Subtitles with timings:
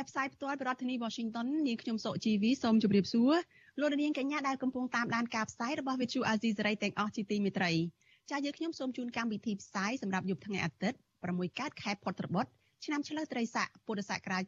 [0.00, 3.32] ចាប់ផ្សាយផ្ទាល់ពីរដ្ឋធានី Washington នាងខ្ញុំសុជីវីសូមជម្រាបសួរ
[3.80, 7.72] លោកនាងកញ្ញាដែលកំពុងតាមដានការផ្សាយរបស់ Vuthu Azizi Serai ទាំងអស់ជាទីមេត្រី
[8.30, 12.50] ចា៎យើងខ្ញុំសូមជូនកម្មវិធីផ្សាយសម្រាប់យប់ថ្ងៃអាទិត្យ6កើតខែផុតត្របុត្រ
[12.84, 14.42] ឆ្នាំឆ្លូវត្រីស័កពុរសករាជ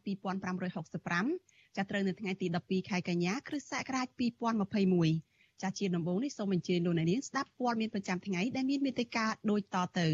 [0.87, 4.07] 2565ចាប់ត្រូវនៅថ្ងៃទី12ខែកញ្ញាគ្រិស្តសករាជ
[4.85, 10.09] 2021ចាជាដំបូងនេះសូមអញ្ជើញលោកអ្នកនាងស្ដាប់ព័ត៌មានប្រចាំថ្ងៃដែលមានមេត្តាដូចតទៅ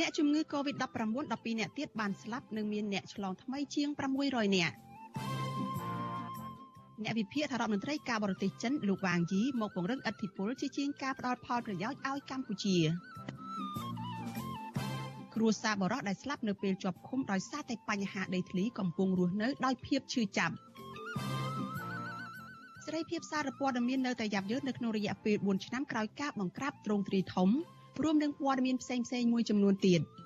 [0.00, 0.86] អ្នកជំងឺ Covid-19
[1.30, 3.88] 12អ្នកទៀតបានស្លាប់និងមានអ្នកឆ្លងថ្មីជាង
[4.22, 4.74] 600នាក់
[7.04, 12.76] អ្នកវិភាគថារដ្ឋមន្ត្រីការបរទេសចិនលោកវ៉ាងយីមកពង្រឹងឥទ្ធិពលជាជាងការផ្ដល់ផលប្រយោជន៍ឲ្យកម្ពុជា
[15.34, 20.54] គ្រួសារបរោះដែលស្លាប់នៅពេលជាប់ឃុំដោយសារតែបញ្ហាដីធ្លីកំពុងរស់នៅដោយភាពឈឺចាប់
[22.84, 27.50] សេរីភាពសារព័ត៌មាននៅតែយ៉ាប់យ៉ឺននៅក្នុងរយៈពេល4ឆ្នាំក្រោយការបង្ក្រាបទ្រង់ទ្រីធំ
[28.04, 30.02] រួមនឹងព័ត៌មានផ្សេងៗមួយចំនួនទៀត។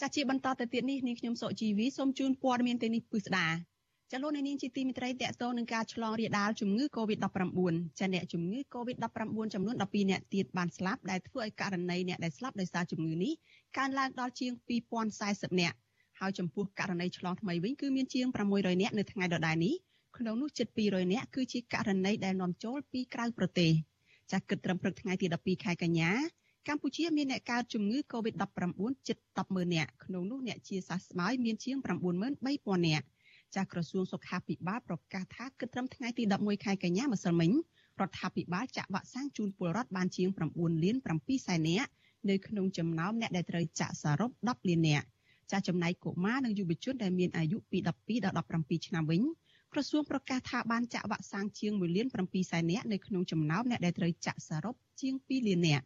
[0.00, 3.48] ចាស់ជាបន្តទៅទៀតនេះនាងខ្ញុំសុជីវីសូមជូនព័ត៌មានទៅនេះពិស្ដា
[4.12, 7.58] ចលនានាងជាទីមិត្តរីតកតងនឹងការឆ្លងរាលដាលជំងឺ Covid-19
[7.98, 13.32] ចាអ្នកជំងឺ Covid-19 ចំនួន12អ្នកទៀតបានស្លាប់ដែលធ្វើឲ្យករណីអ្នកដែលស្លាប់ដោយសារជំងឺនេះ
[13.78, 14.52] កើនឡើងដល់ជាង
[15.08, 15.72] 2040អ្នក
[16.20, 19.74] ហើយចំពោះករណីឆ្លងថ្មីវិញគឺមានជាង600អ្នកនៅថ្ងៃដដែលនេះ
[20.18, 23.72] ក្នុងនោះជិត200អ្នកគឺជាករណីដែលនាំចូលពីក្រៅប្រទេស
[24.32, 26.10] ចាគិតត្រឹមព្រឹកថ្ងៃទី12ខែកញ្ញា
[26.68, 31.76] កម្ពុជាមានអ្នកកើតជំងឺ Covid-19 ជិត100000នាក់ក្នុងនោះអ្នកជាសះស្បើយមានជាង
[32.36, 33.06] 93000នាក់
[33.54, 37.50] ចាស់ក្រសួងសុខាភិបាលប្រកាសថាគិតត្រឹមថ្ងៃទី11ខែកញ្ញាម្សិលមិញ
[38.00, 41.90] រដ្ឋាភិបាលចាក់វ៉ាក់សាំងជូនពលរដ្ឋបានជាង9លាន7សែននាក់
[42.28, 45.06] នៅក្នុងចំណោមអ្នកដែលត្រូវចាក់សរុប10លាននាក់
[45.50, 49.22] ចាស់ចំណែកកុមារនិងយុវជនដែលមានអាយុពី12ដល់17ឆ្នាំវិញ
[49.72, 55.84] ក្រសួងប្រកាសថាបានចាក់វ៉ាក់សាំងជាង1លាន7សែននាក់នៅក្នុងចំណោមអ្នកដែលត្រូវចាក់សរុបជាង2លាននាក់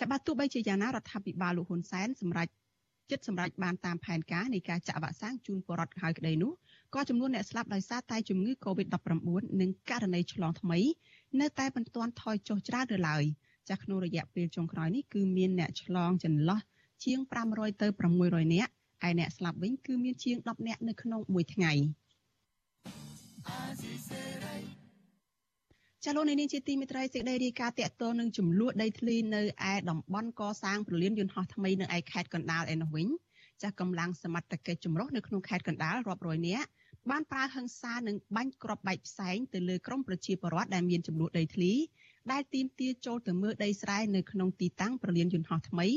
[0.00, 2.50] ចាបាទទោះបីជាយ៉ាងណារដ្ឋាភិបាលលោកហ៊ុនសែនសម្រាប់
[3.10, 6.52] ចិត្តសម្រាប់បានតាមផែនការនៃការចាក់វ៉ាក់សាំងជូនពលរដ្ឋហើយក្តីនោះ
[6.94, 10.78] ក៏ចំនួនអ្នកស្លាប់ដោយសារតែជំងឺ Covid-19 និងករណីឆ្លងថ្មី
[11.40, 13.24] នៅតែមិនទាន់ថយចុះច្រើនទៅឡើយ
[13.68, 16.60] ចាស់ក្នុងរយៈពេលចុងក្រោយនេះគឺមានអ្នកឆ្លងចន្លោះ
[17.04, 17.18] ជាង
[17.50, 17.86] 500ទៅ
[18.20, 18.72] 600នាក់
[19.08, 21.72] ឯអ្នកស្លាប់វិញគឺមានជាង10នាក់នៅក្នុងមួយថ្ងៃ
[26.04, 33.08] ចាលោកនាងជាទីមេត្រីសេចក្តីរាយការណ៍តាក់ទងនឹងចំនួនដីធ្លីនៅឯតំបន់កសាងប្រលានយន្តហោះថ្មីនៅឯខេត្តកណ្ដាលឯនោះវិញ
[33.62, 36.68] ចាស់កម្លាំងសមត្ថកិច្ចចម្រុះនៅក្នុងខេត្តកណ្ដាលរាប់រយនាក់
[37.10, 41.72] បានប្រើហិង្សានិងបាញ់គ្រាប់បែកផ្សែងទៅលើក្រុមប្រជាពលរដ្ឋដែលមានចំនួនដីធ្លី
[42.32, 45.88] ដែលទាមទារចូលទៅមើលដីស្រែនៅក្នុងទីតាំងប្រលានយន្តហោះថ្មី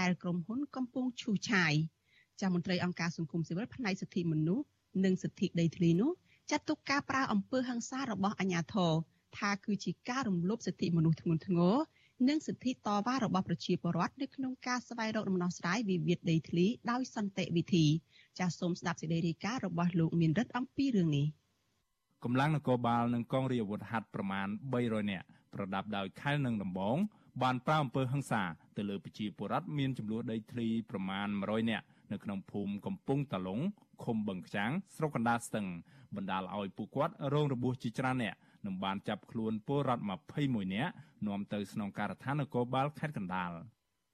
[0.00, 1.74] ដែលក្រុមហ៊ុនកំពុងឈូសឆាយ
[2.40, 4.64] ចាស់មន្ត្រីអង្គការសង្គមស៊ីវិលផ្នែកសិទ្ធិមនុស្ស
[5.04, 6.10] និងសិទ្ធិដីធ្លីនោះ
[6.50, 8.92] ចាត់ទុកការប្រើអំពើហិង្សារបស់អាជ្ញាធរ
[9.38, 11.76] ថាគឺជាការរំលោភសិទ្ធិមនុស្សធ្ងន់ធ្ងរ
[12.28, 17.86] និងសិទ្ធិតវ៉ារបស់ប្រជាពលរដ្ឋនៅក្នុងការស្វែងរកដំណោះស្រាយវិវាទដីធ្លីដោយសន្តិវិធី
[18.38, 21.26] ចាសសូមស្ដាប់សេចក្តីរាយការណ៍របស់លោកមានរិទ្ធអំពីរឿងនេះ
[22.24, 24.46] កម្លាំងនគរបាលនិងកងរាជអាវុធហត្ថប្រមាណ
[24.78, 26.96] 300នាក់ប្រដាប់ដោយខែលនិងដំបង
[27.42, 28.42] បានប្រើអំពើហិង្សា
[28.76, 33.60] ទៅលើប្រជាពលរដ្ឋមានចំនួនដីធ្លីប្រមាណ100នាក់ នៅក្នុងភូមិកំពង់តាឡុង
[34.04, 35.66] ឃុំបឹងខ្ចាងស្រុកកណ្ដាលស្ទឹង
[36.16, 38.34] បណ្ដាលឲ្យពួកគាត់រងរបួសជាច្រើនអ្នក
[38.66, 40.04] និងបានចាប់ខ្លួនពលរដ្ឋ
[40.38, 40.92] 21នាក់
[41.26, 43.52] នាំទៅស្នងការដ្ឋាននគរបាលខេត្តកណ្ដាល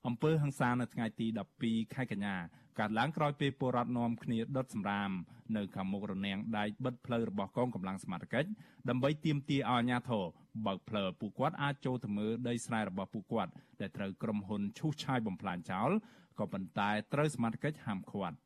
[0.06, 1.26] អំពើហិង្សានៅថ្ងៃទី
[1.61, 2.37] 12ខែកញ្ញា
[2.79, 5.11] កើតឡើងក្រោយពេលពលរដ្ឋនាំគ្នាដុតសម្រាម
[5.56, 8.49] នៅខាងមុខរនាំងដែកបិទផ្លូវរបស់កងកម្លាំងសមត្ថកិច្ច
[8.88, 10.25] ដើម្បីទាមទារឲ្យអាជ្ញាធរ
[10.67, 15.90] បើកផ្លូវឲ្យពួកគាត់អាចចូលទៅមើលដីស្រែរបស់ពួកគាត់ដែលត្រូវក្រុមហ៊ុនឈូសឆាយបំផ្លាញចោល
[16.39, 18.37] ក៏ប៉ុន្តែត្រូវសមត្ថកិច្ចហាមឃាត់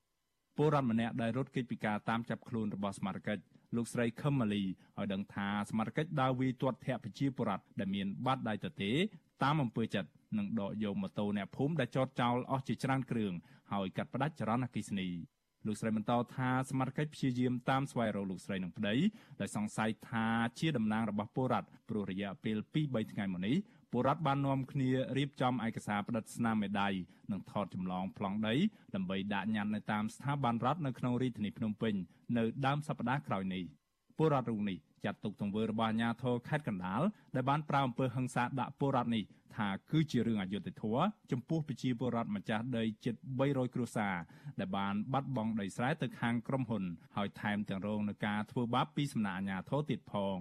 [0.57, 3.43] ពលរដ្ឋម្នាក់ដែលរត់គេចពីការតាមចាប់ខ្លួនរបស់សមត្ថកិច្ច
[3.77, 8.93] លោកស្រីខឹមម៉ាលីឲ្យដឹងថាសមាជិកដើរវាយទាត់ធាក់ប្រជាពលរដ្ឋដែលមានបាតដៃទទេ
[9.45, 13.33] តាមអំពើចិត្តនិងដកយកម៉ូតូអ្នកភូមិដែលចតចោលអស់ជាច្រើនគ្រឿង
[13.73, 15.09] ហើយកាត់ផ្តាច់ចរន្តអគ្គិសនី
[15.67, 18.95] លោកស្រីបន្តថាសមាជិកព្យាយាមតាមស្វែងរកលោកស្រីនឹងប្តី
[19.41, 20.27] ដែលសង្ស័យថា
[20.59, 22.57] ជាតំណាងរបស់ពលរដ្ឋព្រោះរយៈពេល
[22.87, 23.57] 2-3ថ្ងៃមកនេះ
[23.93, 26.89] ពលរដ្ឋបាននាំគ្នារៀបចំឯកសារផ្តិតស្នាមមេដៃ
[27.33, 28.55] និងថតចម្លងប្លង់ដី
[28.95, 31.95] ដើម្បីដាក់ញត្តិនៅតាមស្ថាប័នរដ្ឋនៅក្នុងរាជធានីភ្នំពេញ
[32.37, 33.65] នៅដើមសប្តាហ៍ក្រោយនេះ
[34.17, 37.03] ពលរដ្ឋរូបនេះចាត់ទុកទង្វើរបស់អាជ្ញាធរខេត្តកណ្ដាល
[37.35, 39.25] ដែលបានប្រើអំពើហិង្សាដាក់ពលរដ្ឋនេះ
[39.57, 41.03] ថាគឺជារឿងអយុត្តិធម៌
[41.33, 43.15] ចំពោះប្រជាពលរដ្ឋម្ចាស់ដីជិត
[43.45, 44.17] 300គ្រួសារ
[44.61, 46.85] ដែលបានបាត់បង់ដីស្រែទៅខាងក្រុមហ៊ុន
[47.17, 50.39] ហើយថែមទាំងរងនឹងការធ្វើបាបពីសំណាក់អាជ្ញាធរទៀតផង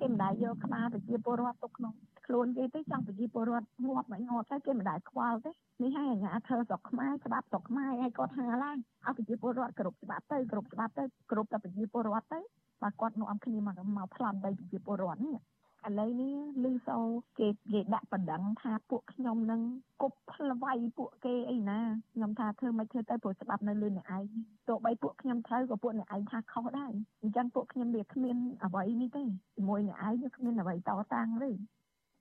[0.00, 1.92] គេមិនដែលយកក្បាលប្រជាពលរដ្ឋទុកក្នុង
[2.28, 5.50] ខ្លួនគេទេចង់ប្រជាពលរដ្ឋងាប់មិនងាប់ទៅគេមិនដែលខ្វល់ទេ
[5.82, 8.76] នេះហើយអាជ្ញាធរស្រុកខ្មែរច្បាប់ស្រុកខ្មែរឲ្យគាត់ហាឡើង
[9.06, 12.40] ឲ្យប្រជាពលរដ្ឋគ្រប់ច្បាប់ទៅគ្រប់ច្បាប់ទៅគ្រប់តែប្រជាពលរដ្ឋទៅ
[12.82, 15.38] បើគាត់នាំគ្នាមកមកប្លន់ដីប្រជាពលរដ្ឋនេះ
[15.86, 16.34] ឥឡូវនេះ
[16.64, 16.98] លឺសូ
[17.38, 19.60] គេគេដាក់បណ្ដឹងថាពួកខ្ញុំនឹង
[20.02, 21.80] គប់ផ្លវាយពួកគេអីណា
[22.12, 24.24] ខ្ញុំថាធ្វើមិនធ្វើទៅព្រោះច្បាប់នៅលើអ្នកឯង
[24.68, 26.92] ទោះបីពួកខ្ញុំត្រូវក៏ពួកអ្នកឯងថាខុសដែរ
[27.22, 29.22] អញ្ចឹងពួកខ្ញុំវាគ្មានអ្វីនេះទេ
[29.56, 31.50] ជាមួយអ្នកឯងវាគ្មានអ្វីតតាំងទេ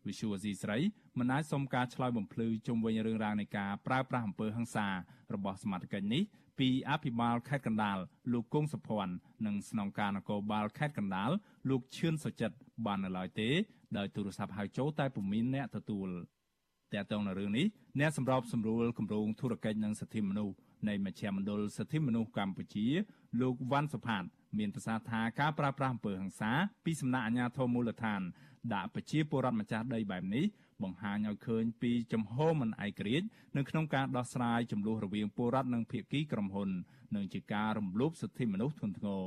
[0.07, 0.85] វិសុវអ៊ីស្រាអ៊ី
[1.19, 4.87] មិនអាចសុំការឆ្លើយបំភ្លឺជុំវិញរឿងរ៉ាវនៃការប្រើប្រាស់អំពើហិង្សា
[5.33, 6.23] របស់សមាជិកនេះ
[6.59, 7.97] ពីអភិបាលខេត្តកណ្ដាល
[8.33, 9.13] លោកគង់សុភ័ណ្ឌ
[9.45, 11.31] និងស្នងការនគរបាលខេត្តកណ្ដាល
[11.69, 12.55] លោកឈឿនសុចិត្ត
[12.85, 13.49] បាននៅឡើយទេ
[13.97, 16.09] ដោយទូរស័ព្ទហៅចូលតែពុំមានអ្នកទទួល
[16.93, 17.65] តែតើនៅរឿងនេះ
[17.99, 20.55] អ្នកសម្របសម្រួលគម្រោងធុរកិច្ចនិងសិទ្ធិមនុស្ស
[20.89, 22.85] នៃមជ្ឈមណ្ឌលសិទ្ធិមនុស្សកម្ពុជា
[23.41, 24.23] លោកវ៉ាន់សុផាត
[24.59, 26.51] មានប្រសាសន៍ថាការប្រើប្រាស់អំពើហិង្សា
[26.85, 28.21] ពីសំណាក់អាជ្ញាធរមូលដ្ឋាន
[28.73, 30.45] ដាក់ប្រជាពលរដ្ឋម្ចាស់ដីបែបនេះ
[30.83, 33.27] បង្ហាញឲ្យឃើញពីចំហមិនឯករាជ្យ
[33.57, 36.69] នៅក្នុងការដោះស្រាយចំនួនរវាងពលរដ្ឋនិងភាគីក្រុមហ៊ុន
[37.15, 39.25] និងជាការរំលោភសិទ្ធិមនុស្សធ្ងន់ធ្ងរ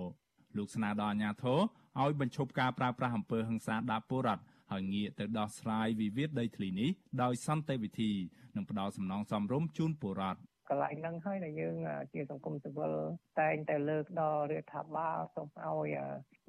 [0.57, 1.59] លោកស្នើដល់អាជ្ញាធរ
[2.01, 6.91] ឲ្យបញ្ឈប់ការប្រើប្រាស់អំពើហិង្សាដាក់ពលរដ្ឋហើយងាកទៅដោះស្រាយវិវាទដីធ្លីនេះ
[7.23, 8.13] ដោយសន្តិវិធី
[8.57, 10.41] និងផ្ដល់សំណងសមរម្យជូនពលរដ្ឋ
[10.71, 11.77] កន្លែងហ្នឹងហើយដែលយើង
[12.13, 12.95] ជាសង្គមស៊ីវិល
[13.41, 15.99] តែងតែលើកដល់រដ្ឋាភិបាលសូមឲ្យ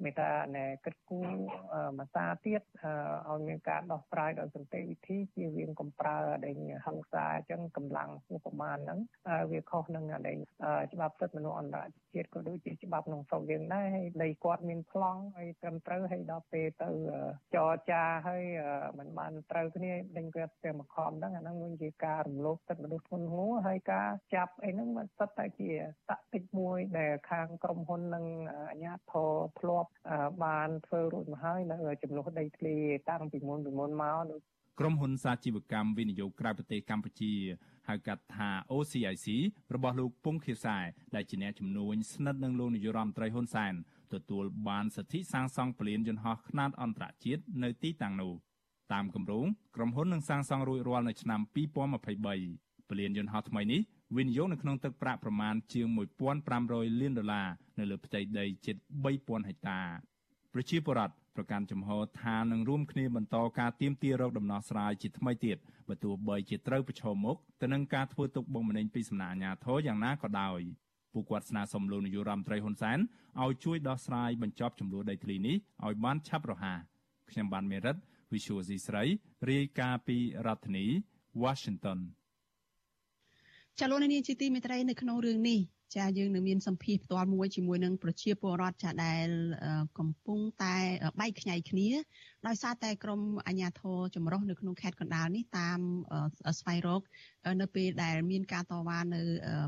[0.04, 1.28] មេត្តាណែគិតគូរ
[1.98, 2.62] មួយសាទៀត
[3.28, 6.54] ឲ្យមានការដោះស្រាយដោយសន្តិវិធីជាវាងកំប្រើដែល
[6.86, 8.08] ហិង្សាអញ្ចឹងកម្លាំង
[8.44, 8.98] ប្រមាណហ្នឹង
[9.52, 10.36] វាខុសនឹងដែល
[10.92, 12.01] ច្បាប់សិទ្ធិមនុស្សអន្តរជាតិ
[12.33, 16.89] ក៏ដូចជាច្បាប់ក្នុងស្រុកយើងដែរហើយដីគាត់មានប្លង់ហើយត្រឹមត្រូវហើយដល់ពេលទៅ
[17.55, 18.43] ចរចាហើយ
[18.97, 25.71] มันបានត្រូវគ្នាដេញគាត់ទៅមកខំហ្នឹងអាហ្នឹងវាជាការរំលោភសិទ្ធិមនុស្សធ្ងន់ធ្ងរហើយការចាប់អីហ្នឹងมันសិតតែជា
[26.09, 28.25] តតិចមួយដែលខាងក្រុមហ៊ុននិង
[28.69, 29.91] អាជ្ញាធរធ្លាប់
[30.45, 32.75] បានធ្វើរួចមកហើយនៅចំនួនដីធ្លី
[33.09, 34.41] តាំងពីមុនពីមុនមក
[34.79, 37.33] ក្រុមហ៊ុនសាជីវកម្មវិនិយោគក្រៅប្រទេសកម្ពុជា
[37.88, 39.26] ហៅកាត់ថា OCIC
[39.74, 40.78] របស់លោកពងខៀវសែ
[41.14, 43.74] ដែលជាអ្នកជំនួញស្និទ្ធនឹងលោកនាយរដ្ឋមន្ត្រីហ៊ុនសែន
[44.14, 48.32] ទទួលបានសិទ្ធិសាងសង់ពលានយន្តហោះខ្នាតអន្តរជាតិនៅទីតាំងនោះ
[48.92, 49.46] តាមគម្រោង
[49.76, 51.40] ក្រុមហ៊ុននឹងសាងសង់រួចរាល់នៅឆ្នាំ
[52.10, 53.80] 2023ពលានយន្តហោះថ្មីនេះ
[54.16, 55.86] វិនិយោគនៅក្នុងទឹកប្រាក់ប្រមាណជាង
[56.42, 57.48] 1500លានដុល្លារ
[57.78, 58.76] នៅលើផ្ទៃដីជិត
[59.12, 59.80] 3000ហិកតា
[60.52, 61.90] ប្រជាពលរដ្ឋ ប្រកាន់ចំហ
[62.22, 65.56] ថានឹងរួមគ្នាបន្តការទៀមទារោគដំណោះស្រាយជាថ្មីទៀត
[65.88, 70.60] បើទោះបីជាត្រូវប្រឈមមុខទៅនឹងការធ្វើទុកបុកម្នេញពីសំណាក់អាជ្ញាធរយ៉ាងណាក៏ដោយ
[71.12, 72.98] ពួកគាត់ស្នើសុំលោកនាយរដ្ឋមន្ត្រីហ៊ុនសែន
[73.42, 75.56] ឲ្យជួយដោះស្រាយបញ្ចប់ចំនួនដីធ្លីនេះ
[75.86, 76.78] ឲ្យបានឆាប់រហ័ស
[77.30, 77.96] ខ្ញុំបានមេរិត
[78.32, 79.04] Visual C ស្រី
[79.50, 80.86] រាយការណ៍ពីរដ្ឋធានី
[81.42, 81.98] Washington
[83.80, 85.60] ចលនានេះជាទីមេត្រីនៅក្នុងរឿងនេះ
[85.96, 89.28] ចាយើងនឹងមានសម្ភារផ្ទាល់មួយជាមួយនឹងប្រជាពលរដ្ឋចាដែល
[89.98, 90.76] កំពុងតែ
[91.20, 91.88] បែកខ្ញែកគ្នា
[92.46, 95.78] ដោយសារតែក្រមអាជ្ញាធរចម្រុះនៅក្នុងខេត្តកណ្ដាលនេះតាម
[96.60, 97.02] ស្វែងរក
[97.60, 99.20] នៅពេលដែលមានការតវ៉ានៅ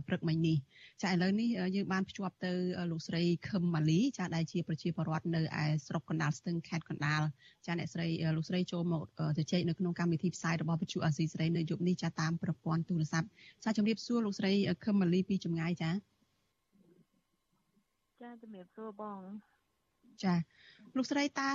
[0.07, 0.57] ព្រឹកមិញនេះ
[1.03, 2.53] ចាឥឡូវនេះយើងបានភ្ជាប់ទៅ
[2.91, 7.23] លោកស្រីខឹមម៉ាលីចាដែលជាប្រជាពលរដ្ឋនៅឯស្រុកកណ្ដាលស្ទឹងខេត្តកណ្ដាល
[7.67, 9.03] ចាអ្នកស្រីលោកស្រីចូលមក
[9.39, 13.29] ជជែកនៅក្នុងកម្មវិធីផ្សាយរបស់វិទ្យុអាស៊ីសេរីនៅយប់នេះចាតាមប្រព័ន្ធទូរស័ព្ទ
[13.65, 14.53] ចាជំរាបសួរលោកស្រី
[14.85, 15.91] ខឹមម៉ាលីពីចម្ងាយចា
[18.25, 19.21] ចាជំរាបសួរបង
[20.25, 20.35] ចា
[20.97, 21.51] លោកស្រីតើ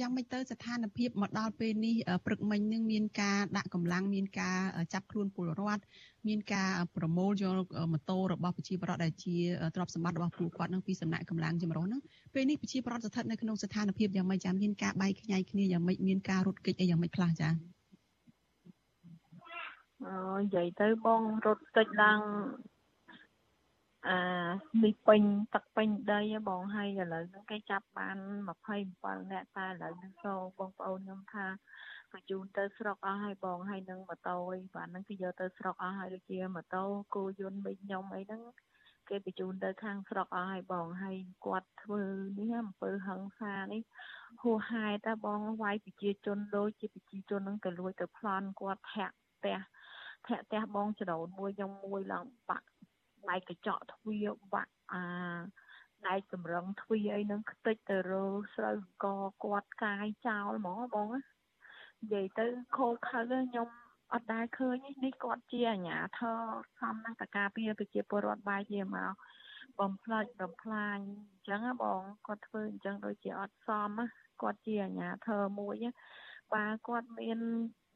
[0.00, 1.94] យ៉ាងម៉េចទៅស្ថានភាពមកដល់ពេលនេះ
[2.26, 4.58] ព្រឹកមិញនឹងមានការដាក់កម្លាំងមានការ
[4.92, 5.82] ចាប់ខ្លួនពលរដ្ឋ
[6.28, 9.36] មានការប្រមូលយកម៉ូតូរបស់ប្រជាពលរដ្ឋដែលជា
[9.74, 12.00] ទ្រព្យសម្បត្តិរបស់ពួកគាត់នឹងពីសំណាក់កម្លាំងចម្រុះហ្នឹង
[12.34, 17.48] ពេលនេះប្រជាពលរដ្ឋស្ថិតនៅក្នុងស្ថានភាពយ៉ាងម៉េចចាមានការបែកខ្ញែកគ្នាយ៉ាងម៉េចមានការរត់គេចអីយ៉ាងម៉េចខ្លះចា
[20.04, 22.20] អូនិយាយទៅបងរត់គេចឡើង
[24.08, 24.18] អា
[24.84, 25.22] នេះពេញ
[25.54, 28.16] ទឹកពេញដីបងហើយឥឡូវហ្នឹងគេចាប់បាន
[28.72, 31.46] 27នាក់តែឥឡូវហ្នឹងសូបងប្អូនខ្ញុំថា
[32.12, 36.84] បញ្ជូនទៅស្រុកអស់ហើយបងហើយនឹងម៉ូតូអីបាទហ្នឹងគេយកទៅស្រុកអស់ហើយដូចជាម៉ូតូ
[37.14, 38.42] គោយន្តមីខ្ញុំអីហ្នឹង
[39.08, 42.02] គេបញ្ជូនទៅខាងស្រុកអស់ហើយបងហើយគាត់ធ្វើ
[42.38, 43.82] នេះអំពើហឹង្សានេះ
[44.42, 49.58] ហួសហេតុតែបងវាយប្រជាជនដូចជាប្រជាជនហ្នឹងទៅលួចទៅប្លន់គាត់ធាក់ផ្ទះ
[50.26, 52.66] ធាក់ផ្ទះបងចរូនមួយខ្ញុំមួយឡើងបាក់
[53.30, 55.04] ដែកកញ្ចក់ទ្វារបាក់អា
[56.08, 58.26] ដែកសម្រឹងទ្វារអីហ្នឹងខ្ទេចទៅរើ
[58.56, 59.06] ស្រូវក
[59.44, 63.68] គាត់កាយចោលហ្មងបងនិយាយទៅខូខើខ្ញុំ
[64.12, 66.40] អត់ដែលឃើញនេះគាត់ជាអាញាធរ
[66.80, 69.12] សំណាក់តការពារប្រជាពលរដ្ឋបាយជាមក
[69.80, 73.90] បំផ្លាច់បំផ្លាញអញ្ចឹងបងគាត់ធ្វើអញ្ចឹងដូចជាអត់សម
[74.42, 75.76] គាត់ជាអាញាធរមួយ
[76.54, 77.38] បើគាត់មាន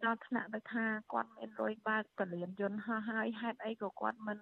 [0.04, 4.38] ដល់ថ្នាក់ទៅថាគាត់មានលុយបើកពលានយន្តហោះហើយហេតុអីក៏គាត់មិន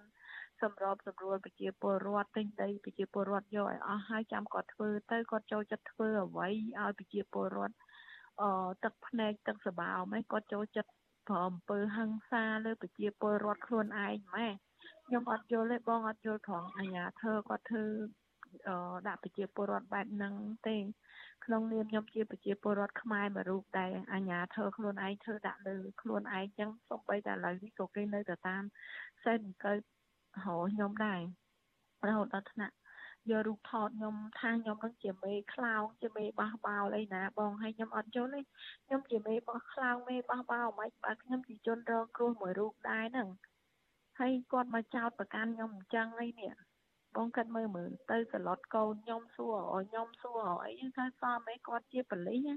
[0.61, 7.75] សម្របសម្រួលប្រជាពលរដ្ឋទិញដីប្រជាពលរដ្ឋយកឲ្យអស់ហើយចាំគាត់ធ្វើទៅគាត់ចូលចិត្តធ្វើអ្វីឲ្យប្រជាពលរដ្ឋ
[8.41, 8.51] អឺ
[8.83, 10.91] ទឹកភ្នែកទឹកសបោមឯងគាត់ចូលចិត្ត
[11.27, 14.47] ប្រអំពើហិង្សាលើប្រជាពលរដ្ឋខ្លួនឯងម៉ែ
[15.05, 17.85] ខ្ញុំអត់យល់ទេបងអត់យល់ត្រង់អាញាធើគាត់ធ្វើ
[18.67, 20.33] អឺដាក់ប្រជាពលរដ្ឋបែបហ្នឹង
[20.67, 20.77] ទេ
[21.45, 28.63] ក្នុងនាមខ្ញុំជាប្រជាពលរដ្ឋខ្មែរមួយរូបដែលអាញាធើខ្លួនឯងធ្វើដាក់លើខ្លួនឯងចឹងសូម្បីតែឥឡូវនេះក៏គេនៅតែតាម
[29.25, 29.96] សេនកើតរ
[30.43, 31.21] ហខ្ញុំដែរ
[32.07, 32.75] រហូតដល់ថ្នាក់
[33.31, 38.41] យករូបថតខ្ញុំថាខ្ញុំនឹងជាមេខ្លោងជាមេបះបោលអីណាបងហើយខ្ញុំអត់យល់ទេ
[38.85, 43.29] ខ្ញុំជាមេបោះខ្លោងមេបះបោលមិនបើខ្ញុំជាជនរងគ្រោះមួយរូបដែរហ្នឹង
[44.19, 46.51] ហើយគាត់មកចោតប្រកាន់ខ្ញុំអញ្ចឹងអីនេះ
[47.15, 52.47] បងកាត់មើលមើលទៅសឡុតកូនខ្ញុំសួរឲ្យខ្ញុំសួរអីថាសមអីគាត់ជាប៉លិស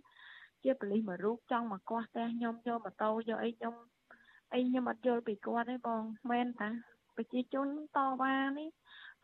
[0.65, 3.75] ជាប៉លិសមួយរូបចង់មកកោះផ្ទះខ្ញុំយកម៉ូតូយកអីខ្ញុំ
[4.55, 6.71] អីខ្ញុំអត់យល់ពីគាត់ទេបងមែនតា
[7.21, 8.69] ប្រជាជនតវ៉ានេះ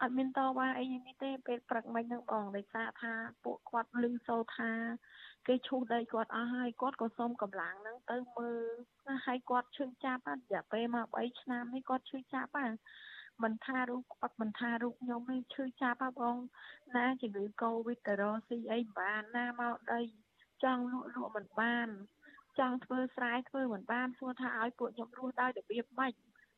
[0.03, 3.13] អត់មានតវ៉ាអីនេះទេពេលព្រឹកមិញហ្នឹងបងដោយសារថា
[3.45, 4.73] ពួកគាត់លឺសូថា
[5.47, 8.63] គេឈូសដីគាត់អស់ហើយគាត់ក៏សុំកម្លាំងហ្នឹងទៅមើល
[9.07, 12.69] ណាហើយគាត់ឈឺចាប់រយៈពេលមក3ឆ្នាំនេះគាត់ឈឺចាប់ហ่า
[13.43, 16.37] មិនថារូបគាត់មិនថារូបខ្ញុំទេឈឺចាប់ហ่าបង
[16.97, 20.01] ណាជំងឺកូវីដទៅរកស៊ីអីបានណាមកដី
[20.65, 21.89] ចង់លក់លក់មិនបាន
[22.59, 26.13] ចង់ធ្វើស្រែធ្វើមិនបានសួរថាឲ្យពួកខ្ញុំរស់ដោយរបៀបម៉េច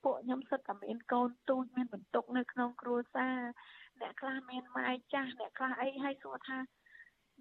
[0.04, 3.38] ពួកខ្ញុំសិតតែមានកូនទូចមានបន្ទុកនៅក្នុងគ្រួសារ
[4.00, 6.58] អ្នកខ្លះមានម៉ែចាស់អ្នកខ្លះអីហើយសួរថា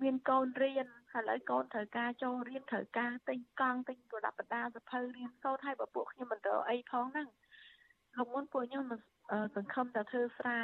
[0.02, 7.28] មានកូនរៀនឥឡូវកូនត្រូវការចូលរៀនត្រូវការទិញកង់ទិញប្រដាប់ប្រដាសភៅរៀនសូត្រហើយបើពួកខ្ញុំមិនរកអីផងហ្នឹង
[8.16, 8.84] លោកមុនពួកខ្ញុំ
[9.56, 10.62] សង្ឃឹមតែធ្វើស្រែ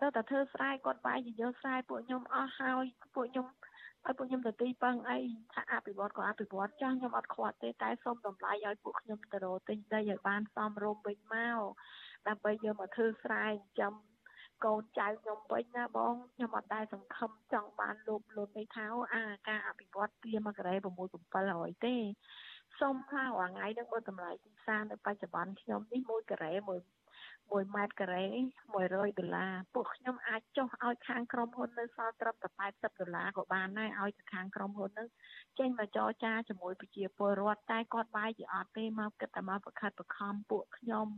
[0.00, 3.46] ទៅតែធ្វើស្រែគាត់បាយជាយកស្រែពួកខ្ញុំអស់ហើយពួកខ្ញុំ
[4.06, 5.18] ឲ្យពួកខ្ញុំទៅទីពឹងអី
[5.52, 11.60] ថាអភិវឌ្ឍក៏អភិវឌ្ឍចាស់ខ្ញុំអត់ខ្វាត់ទេតែសូមតម្លៃឲ្យពួកខ្ញុំទៅរកទិញដីឲ្យបានសមរម្យវិញមក
[12.28, 13.94] ដើម្បីយកមកធ្វើស្រែចិញ្ចឹម
[14.64, 20.86] កូនចៅខ្ញុំវិញណាបងខ្ញុំអត់ដែលសង្ឃឹមចង់បានលោភលន់អីថាអាការអភិវឌ្ឍទាមកក្រែ6
[21.32, 21.96] 700ទេ
[22.80, 26.80] សុំថារាល់ថ្ងៃនឹងមើលតម្លៃទីផ្សារនៅបច្ចុប្បន្នខ្ញុំនេះមួយការ៉េមួយ
[27.54, 28.24] 1ម៉ែត្រការ៉េ
[28.74, 35.08] 100ដុល្លារពួកខ្ញុំអាចចុះឲ្យខាងក្រុមហ៊ុននៅសល់ត្រឹមតែ80ដុល្លារក៏បានដែរឲ្យទៅខាងក្រុមហ៊ុននឹង
[35.58, 41.08] ចេញមកចរចាជាមួយប្រជាពលរដ្ឋតែគាត់បាយជាអត់ទេមកគិតតែមកប្រខិតប្រខំពួកខ្ញុំ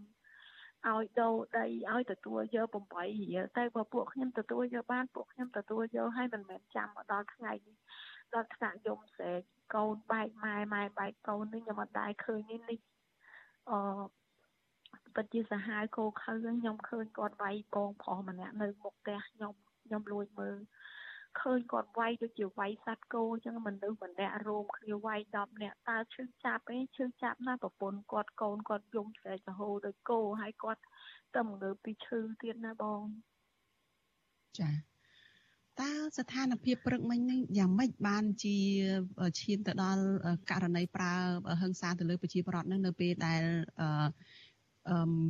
[0.86, 7.76] ឲ្យដូរដីឲ្យទទួលយក8រៀលតែបើពួកខ្ញុំទទួលយកបានពួកខ្ញុំទទួលយកឲ្យមិនមែនចាំមកដល់ថ្ងៃនេះ
[8.34, 9.40] ដល់ថ្នាក់យំស្រែក
[9.74, 12.78] កូនបែកម៉ែម៉ែបែកកូននេះខ្ញុំអត់ដែរឃើញនេះនេះ
[13.70, 13.72] អ
[15.14, 19.52] ពិតជាសាហាវគោខៅខ្ញុំឃើញគាត់វាយកងប្រុសម្នាក់នៅមុខផ្ទះខ្ញុំ
[19.84, 20.58] ខ្ញុំលួចមើល
[21.40, 30.82] ឃើញគាត់វាយដូចជាវាយសត្វគោអញ្ចឹងមនុស្សម្នាក់រោមគ្នាវាយ10នាក់តើឈឺចាប់អីឈឺចាប់ណាប្រពន្ធគាត់កូនគាត់យំស្រែករហូតដូចគោហើយគាត់
[31.36, 33.02] ទៅងើពីឈឺទៀតណាបង
[34.58, 34.70] ចា
[35.80, 38.56] តើស្ថានភាពព្រឹកមិញនេះយ៉ាងម៉េចបានជា
[39.40, 40.04] ឈានទៅដល់
[40.50, 41.14] ករណីប្រើ
[41.62, 43.42] ហិង្សាទៅលើប្រជាពលរដ្ឋនឹងនៅពេលដែល
[43.80, 44.47] អឺអឺ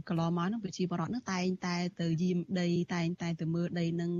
[0.08, 4.12] កន្លងមកនឹងប្រជាពលរដ្ឋនឹងតែងតែទៅយាមដីតែងតែទៅមើលដីនឹង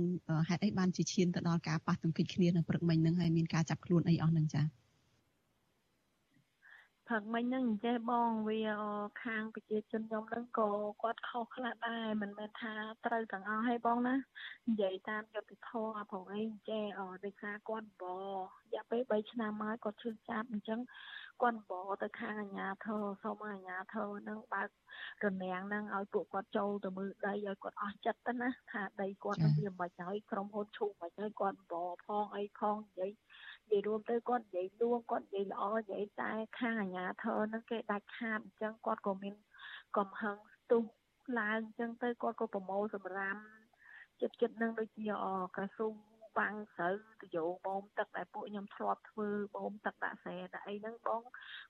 [0.49, 4.79] ហេតុអីបានជាឈានទៅដល់ការប៉ះទង្គិចគ្នានៅព្រឹកមិញនឹងហើយមានការចាប់ខ្លួនអីអស់នឹងចា៎
[7.09, 8.61] ផឹកមិញហ្នឹងអញ្ចេះបងវា
[9.23, 10.69] ខាងប្រជាជនខ្ញុំហ្នឹងក៏
[11.01, 12.73] គាត់ខុសខ្លះដែរមិនមែនថា
[13.05, 14.15] ត្រូវទាំងអស់ទេបងណា
[14.69, 16.83] និយាយតាមយុទ្ធធម៌ផងអីអញ្ចេះ
[17.25, 20.79] ដោយសារគាត់បររយៈពេល3ឆ្នាំហើយគាត់ឈឺចាប់អញ្ចឹង
[21.41, 24.63] គាត់បរទៅខាងអាជ្ញាធរសូមអាជ្ញាធរនឹងបើ
[25.23, 33.11] ករនាំងនឹងឲ្យពួកគាត់ចូលទៅមើលដីឲ្យគាត់អស់ចិត្តទៅណាថាដីគាត់នឹងវាមិនហើយក្រុមហ៊ុនឈូសមិនហើយគាត់បរផងអីផងនិយាយ
[33.71, 39.35] និយាយរួមទៅគាត់និយាយលួងគាត់និយាយល្អនិយាយតែខាងអាជ្ញាធរនឹងគេដាច់ខាតអញ្ចឹងគាត់ក៏មាន
[39.97, 40.83] កំហឹងស្ទុះ
[41.39, 43.37] ឡើងអញ្ចឹងទៅគាត់ក៏ប្រមូលសម្រាម
[44.21, 45.05] ចិត្តចិត្តនឹងដូចជា
[45.55, 45.93] ក្រសួង
[46.37, 51.21] បាំងស្រូវទៅយកបូមទឹកដែលពួកខ្ញុំធ្លាប់ធ្វើបូមទឹកដាក់ស្រែដាក់អីហ្នឹងបង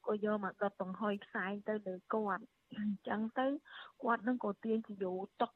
[0.06, 2.44] ក៏យកមកដុតបង្ហុយផ្សែងទៅលើគាត់
[2.78, 3.48] អញ្ចឹងទៅ
[4.04, 5.52] គាត់នឹងក៏ទាញជាយោទឹក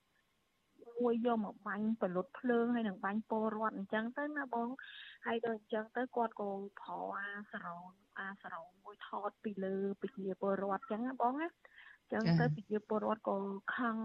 [1.02, 4.70] មួយយកមកបាញ់បលុតភ្លើងហើយនឹងបាញ់ពលរដ្ឋអញ្ចឹងទៅណាបង
[5.26, 11.50] ហើយដល់អញ្ចឹងទៅគាត់ក៏ប្រអាស្រោនអាស្រោនមួយថតពីលើប្រជាពលរដ្ឋអញ្ចឹងណាបងណា
[12.14, 13.38] ចឹងទៅប្រជាពលរដ្ឋក៏
[13.78, 13.96] ខឹង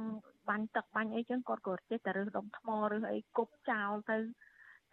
[0.49, 4.17] បាញ់ទឹកបាញ់អីចឹងគាត់ក៏ចេះតែរើសដុំថ្មឬអីគប់ចោលទៅ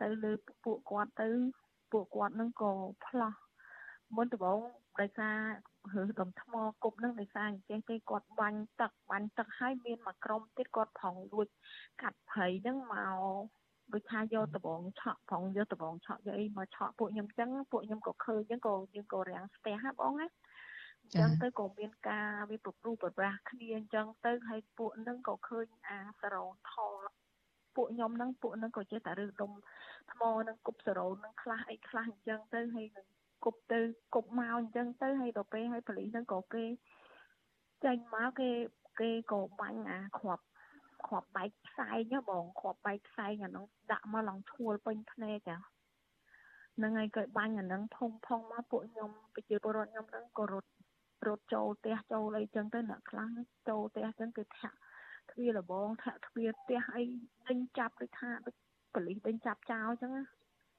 [0.02, 0.32] ទៅលើ
[0.64, 1.28] ពួកគាត់ទៅ
[1.92, 2.72] ពួកគាត់នឹងក៏
[3.06, 3.34] ផ្លោះ
[4.16, 4.60] មុនដំបូង
[5.02, 5.38] ដោយសារ
[5.94, 11.48] រើសដុំថ្មគប់នឹងដោយសារអញ្ចឹងទេគាត់បាញ់ទឹកបាញ់ទឹកហើយមានមួយក្រុមទៀតគាត់ប្រងលួច
[12.02, 20.28] កាត់ព្រៃហ្នឹងមកដូចថាយកដបងឆក់ប្រងយកដបងឆក់យកអីមកឆក់ពួកខ្ញុំអញ្ចឹងពួកខ្ញុំក៏ឃើញអញ្ចឹងក៏យើងក៏រាំងស្ទះហ่าបងណា
[21.02, 26.95] អញ្ចឹងទៅក៏មានការវាប្រព្រឹត្តប្រប្រាស់គ្នាអញ្ចឹងទៅហើយពួកហ្នឹងក៏ឃើញអាសរោថត
[27.75, 29.51] ពួកខ្ញុំហ្នឹងពួកហ្នឹងក៏ចេះតែរើសដុំ
[30.12, 33.05] ថ្មហ្នឹងគប់សរោហ្នឹងខ្លះអីខ្លះអញ្ចឹងទៅហើយនឹង
[33.46, 33.79] គប់ទៅ
[34.15, 36.65] គប់មកអញ្ចឹងទៅហើយដល់ពេលហើយប៉លីសហ្នឹងក៏គេ
[37.86, 38.50] ចេញមកគេ
[39.00, 40.44] គេក៏បាញ់អាគ្រាប់
[41.08, 45.58] គ្រាប់បែកផ្សែងបងគ្រាប់បែកផ្សែងអាហ្នឹងដាក់មកឡងឈួលពេញភ្នែកចា
[46.77, 50.70] ហ្នឹងហើយក៏បាញ់អាហ្នឹងផុងផុងមកពួកខ្ញុំប្រជាពលរដ្ឋខ្ញុំហ្នឹងក៏រត់
[51.27, 53.29] រត់ចូលផ្ទះចូលអីចឹងទៅអ្នកខ្លះ
[53.70, 54.77] ចូលផ្ទះចឹងគឺធាក់
[55.32, 57.03] ទ្វារលបងធាក់ទ្វារផ្ទះអី
[57.48, 58.55] ដេញចាប់ដូចថាដូច
[58.96, 60.12] ប៉លីសដេញចាប់ចោលចឹង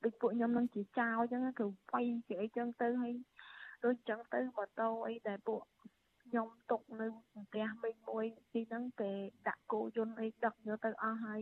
[0.04, 3.12] ដូចពួកខ្ញុំនឹងជាចោលចឹងគឺវាយជាអីចឹងទៅហើយ
[3.84, 5.60] ដូចចឹងទៅម៉ូតូអីដែលពួក
[6.24, 9.12] ខ្ញុំຕົកនៅផ្ទះមីងមួយទីហ្នឹងគេ
[9.48, 11.40] ដាក់គោយន្តអីដឹកយកទៅអស់ហើយ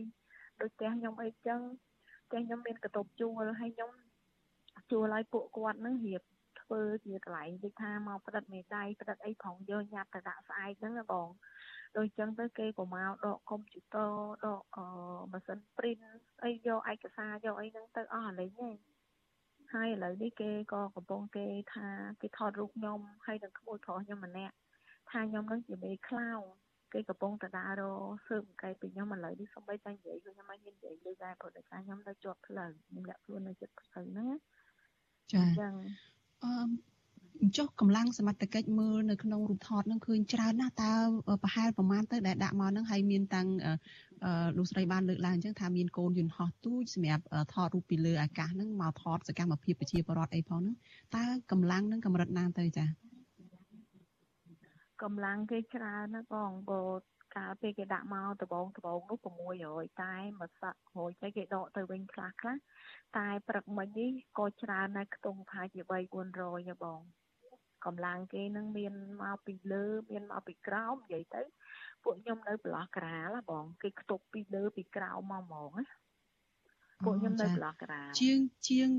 [0.61, 1.59] ដូចផ្ទះខ្ញុំអីចឹង
[2.27, 3.91] ផ្ទះខ្ញុំមានកតុបជួលហើយខ្ញុំ
[4.91, 6.21] ជួលឲ្យពួកគាត់ហ្នឹងរៀប
[6.61, 11.27] ធ្វើជាកន្លែងដូចថាមកផ្ដិតមេដៃផ្ដិតអីផងយកញ៉ាត់ទៅដាក់ស្អែកហ្នឹងណាបង
[11.97, 14.11] ដូចចឹងទៅគេក៏មកដកកុំព្យូទ័រ
[14.45, 14.85] ដកអឺ
[15.31, 16.01] ម៉ាស៊ីន print
[16.43, 18.73] អីយកឯកសារយកអីហ្នឹងទៅអស់ឥឡូវហ្នឹង
[19.73, 21.87] ហើយឥឡូវនេះគេក៏កំពុងគេថា
[22.21, 24.55] គេថតរូបខ្ញុំហើយនឹងក្មួយប្រុសខ្ញុំម្នាក់
[25.11, 26.41] ថាខ្ញុំនឹងជាមេខ្លោង
[26.93, 27.83] គេកំពុងតដារ
[28.27, 34.29] ស៊ើបអង្កេតពីខ្ញុំឥឡូវនេះសូម្បីតែនិយាយខ្ញុំមិនហ៊ាននិយាយលើដែរព្រោះដោយសារខ្ញុំនៅជាប់ផ្លូវខ្ញុំលាក់ខ្លួននៅជិតផ្លូវហ្នឹង
[35.31, 35.73] ចាអញ្ចឹង
[36.43, 36.94] អឺ
[37.57, 40.93] ចុះកម្លាំងសមត្ថកិច្ចមើលនៅក្នុងរូបថតនឹងឃើញច្រើនណាស់តើ
[41.43, 43.47] ប្រហែលប្រមាណទៅដែលដាក់មកនឹងហើយមានតាំង
[44.57, 47.23] លោកស្រីបានលើកឡើងអញ្ចឹងថាមានកូនយន្តហោះទូចសម្រាប់
[47.53, 50.75] ថតរូបពីលើអាកាសហ្នឹងមកថតសកម្មភាពប្រជាពលរដ្ឋអីផងហ្នឹង
[51.15, 52.89] តើកម្លាំងនឹងកម្រិតណាទៅចា៎
[55.03, 56.81] កម្លាំងគេច្រើនណាបងបើ
[57.35, 59.17] កាលពេលគេដាក់មកដបងដបងនោះ
[59.59, 62.57] 600តែមួយស័ករួចទៅគេដកទៅវិញខ្លះខ្លះ
[63.17, 67.01] តែព្រឹកមិញនេះក៏ច្រើនដែរខ្ទង់ថាជា3 400ហ៎បង
[67.85, 71.41] កម្លាំងគេនឹងមានមកពីលើមានមកពីក្រោមនិយាយទៅ
[72.03, 75.85] ពួកខ្ញុំនៅប្រឡោះក្រាលបងគេខ្ទប់ពីលើពីក្រោមមកហ្មងណា
[77.05, 78.89] ពួកខ្ញុំនៅប្រឡោះក្រាលជាងជាង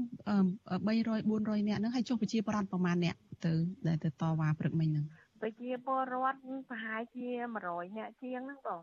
[0.75, 3.53] 300 400នាក់ហ្នឹងហើយចុះប្រជាប្រដ្ឋប្រមាណអ្នកទៅ
[3.89, 5.07] ដែលទៅតវ៉ាព្រឹកមិញហ្នឹង
[5.43, 7.29] ប្រជាពលរដ្ឋប្រហែលជា
[7.65, 8.83] 100នាក់ជាងហ្នឹងបង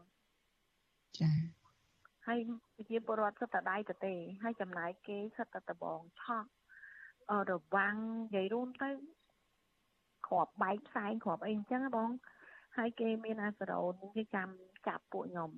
[1.19, 1.31] ចា
[2.27, 2.39] ហើយ
[2.75, 4.13] ប្រជាពលរដ្ឋសុទ្ធតែដៃទៅទេ
[4.43, 6.49] ហើយចំណាយគេសុទ្ធតែដបងឆក់
[7.31, 8.89] អរវាំងនិយាយរួមទៅ
[10.27, 12.09] គ្រាប់បែកផ្សែងគ្រាប់អីអញ្ចឹងបង
[12.77, 14.49] ហើយគេមានអាសរោនគេចាំ
[14.88, 15.51] ចាប់ពួកខ្ញុំ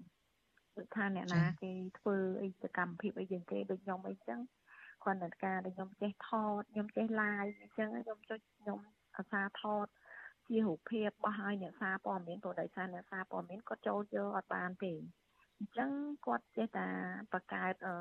[0.78, 4.40] ដូចថាអ្នកណាគេធ្វើអីសកម្មភាពអីយ៉ាងគេដូចខ្ញុំអីចឹង
[5.04, 8.80] គាត់តែការដែលខ្ញុំចេះថតខ្ញុំចេះ live អញ្ចឹងខ្ញុំចុចខ្ញុំ
[9.18, 9.88] អាសាថត
[10.48, 14.94] ជារូបភាពបោះឲ្យអ្នកសារព័ត៌មានព្រោះដោយសារអ្នកសារព័ត៌មានគាត់ចូលយកអត់បានទេ
[15.60, 15.90] អញ្ចឹង
[16.26, 16.88] គាត់ចេះតែ
[17.32, 17.96] បង្កើតអឺ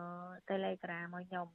[0.51, 1.49] Telegram ឲ្យខ្ញុំ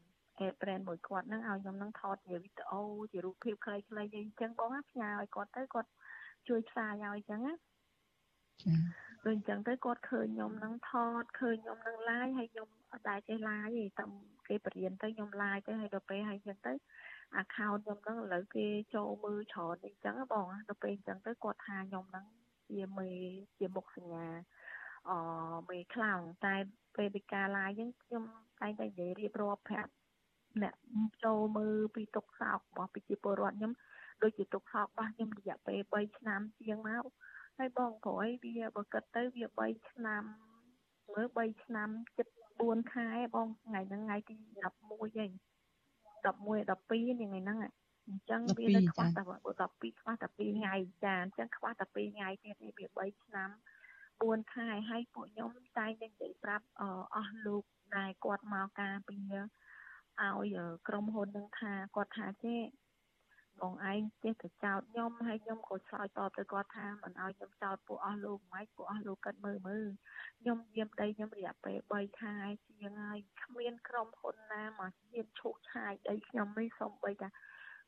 [0.47, 5.89] April មួយគាត់ហ្នឹងឲ្យខ្ញុំហ្នឹងថតជាវីដេអូជារូបភាពខ្លីៗអីអញ្ចឹងបងផ្ញើឲ្យគាត់ទៅគាត់
[6.47, 8.73] ជួយផ្សាយឲ្យអញ្ចឹងណាចា
[9.25, 14.05] ដូចអញ្ចឹងទៅគាត់ឃើញខ្ញុំនឹងថតឃើញខ្ញុំនឹង live ហើយខ្ញុំអត់ដែរចេះ live ទេតែ
[14.47, 16.73] គេបរៀនទៅខ្ញុំ live ទៅហើយដល់ពេលហើយអញ្ចឹងទៅ
[17.41, 22.25] account ខ្ញុំហ្នឹងឥឡូវគេចូលមើលច្រើនអញ្ចឹងបងដល់ពេលអញ្ចឹងទៅគាត់ថាខ្ញុំហ្នឹង
[22.69, 23.09] ជាមេ
[23.57, 24.27] ជាមុខសញ្ញា
[25.09, 25.11] អ
[25.69, 26.55] មេខ្លាំងតែ
[26.95, 28.23] ពេលពីការ live ហ្នឹងខ្ញុំ
[28.61, 29.91] តែងតែនិយាយរៀបរាប់ប្រាប់
[30.63, 30.73] អ្នក
[31.23, 33.73] ចូលមើលពីទុកសោករបស់ប្រជាពលរដ្ឋខ្ញុំ
[34.23, 37.03] ដូចជាទុកសោករបស់ខ្ញុំរយៈពេល3ឆ្នាំជាងមក
[37.57, 40.23] ហើយបងប្រួយវាបើគិតទៅវា3ឆ្នាំ
[41.13, 44.65] មើល3ឆ្នាំ7 4ខែបងថ្ងៃហ្នឹងថ្ងៃទី11
[45.23, 45.31] ឯង
[46.23, 47.57] 11 12ថ្ងៃហ្នឹង
[48.07, 53.49] អញ្ចឹងវានៅខ្វះតែ12ខ្វះតែ2ថ្ងៃចាអញ្ចឹងខ្វះតែ2ថ្ងៃទៀតនេះវា3ឆ្នាំ
[54.01, 56.65] 4ខែហើយពួកខ្ញុំតែងតែនិយាយប្រាប់
[57.15, 57.63] អស់លោក
[57.97, 59.15] ដែលគាត់មកការពី
[60.23, 62.57] ឲ្យក្រុមហ៊ុននឹងថាគាត់ថាទេ
[63.61, 69.87] បងឯងចេះតែចោតខ្ញុំហើយខ្ញុំក៏ឆ្លើយតបទៅគាត់ថាមិនឲ្យខ្ញុំចោតពួកអស់លោកម៉េចពួកអស់លោកកាត់មើលមើល
[70.39, 72.35] ខ្ញុំយាមដីខ្ញុំរយៈពេល3ខែ
[72.67, 77.29] ជាងហើយគ្មានក្រុមហ៊ុនណាមកជៀនឈូសឆាយដីខ្ញុំនេះសំបីតា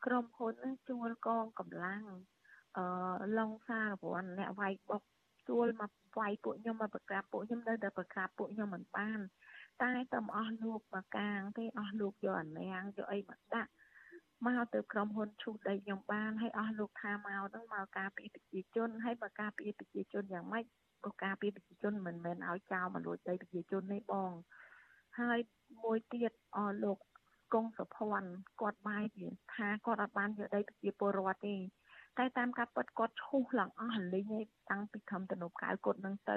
[0.05, 0.55] ក្រុមហ៊ុន
[0.89, 2.03] ជួលកងកម្លាំង
[2.77, 2.85] អឺ
[3.39, 5.03] ឡុងសាររវ័នអ្នកវាយបុក
[5.47, 9.19] ជួលមកវាយពួកខ្ញុំមកប្រក្រាបពួកខ្ញុំនៅតែប្រក្រាបពួកខ្ញុំមិនបាន
[9.83, 13.71] តែតែអស់លោកមកកាងទេអស់លោកយកអាណាងយកអីមកដាក់
[14.45, 20.63] មកទៅក្រុមហ៊ុនឈូសដីខ្ញុំបានហើយអស់លោកថាមកហ្នឹងមកការពារប្រជាជនហើយបើការពារប្រជាជនយ៉ាងម៉េច
[21.03, 24.31] បើការពារប្រជាជនមិនមែនឲ្យចោលមកលួចដីប្រជាជនទេបង
[25.19, 25.39] ហើយ
[25.83, 26.97] មួយទៀតអស់លោក
[27.53, 28.31] គង់សុភ័ណ្ឌ
[28.61, 31.55] គាត់បាយជាថាគាត់អត់បានយកដីប្រជាពលរដ្ឋទេ
[32.17, 36.35] តែតាមការពិតគាត់ឈូសឡើងអស់រលីងឯងតាំងពីខំទំនប់កៅគាត់នឹងទៅ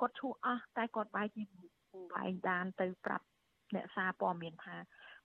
[0.00, 1.42] គាត់ឈូសអស់តែគាត់បាយជា
[2.12, 3.26] បែងដានទៅប្រាប់
[3.74, 4.76] អ្នកសារព័ត៌មានថា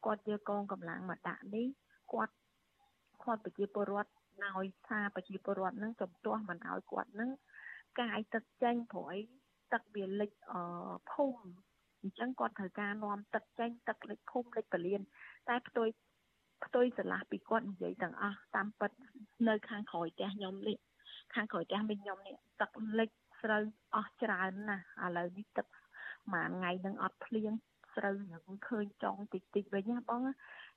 [0.06, 1.68] គាត់យកកងកម្លាំងមកដាក់នេះ
[2.14, 2.34] គាត់
[3.24, 4.12] គាត់ប្រជាពលរដ្ឋ
[4.46, 7.30] ឲ្យថាប្រជាពលរដ្ឋនឹងចំទាស់មិនឲ្យគាត់នឹង
[8.02, 9.20] កាយទឹកចេញព្រោះអី
[9.74, 10.54] ទឹកវាលិចអ
[11.12, 11.44] ភូមិ
[12.02, 15.02] អញ្ចឹងគាត់ត្រូវការនាំទឹកចេញទឹកលិចភូមិលិចពលាន
[15.50, 15.90] តែផ្ទុយ
[16.66, 18.92] ផ្ទុយស្រឡះពីគាត់និយាយទាំងអស់តាមពិត
[19.48, 20.78] នៅខាងក្រោយផ្ទះខ្ញុំនេះ
[21.34, 23.10] ខាងក្រោយផ្ទះមីខ្ញុំនេះទឹកលិច
[23.42, 23.62] ស្រូវ
[23.96, 25.66] អស់ច្រើនណាស់ឥឡូវនេះទឹក
[26.34, 27.52] មួយថ្ងៃនឹងអត់ភ្លៀង
[27.96, 30.22] ស្រូវនឹងឃើញចង់តិចតិចវិញណាបង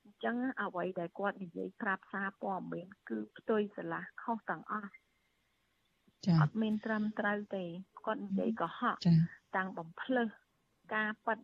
[0.05, 4.93] អញ្ចឹងអ្វីដែលគាត់និយាយប្រាប់សារព័ត៌មានគឺផ្ទុយស្រឡះខុសទាំងអស់
[6.27, 7.65] ចាអត់មានត្រឹមត្រូវទេ
[8.07, 9.15] គាត់និយាយកុហកចា
[9.57, 10.25] តាំងបំភ្លឺ
[10.95, 11.39] ការប៉ັດ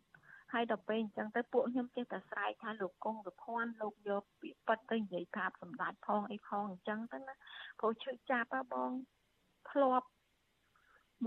[0.53, 7.35] ហើយដល់ពេលអញ្ចឹងទៅពួកខ្ញុំចេះតែស្រែកថាលោកកងសុភ័ណ្ឌលោកយកពាក្យប៉ັດទៅនិយាយប្រាប់សម្ដេចផងអីផងអញ្ចឹងទៅណា
[7.79, 8.91] ព្រោះឈឺចាប់ហ៎បង
[9.71, 10.09] ធ្លាប់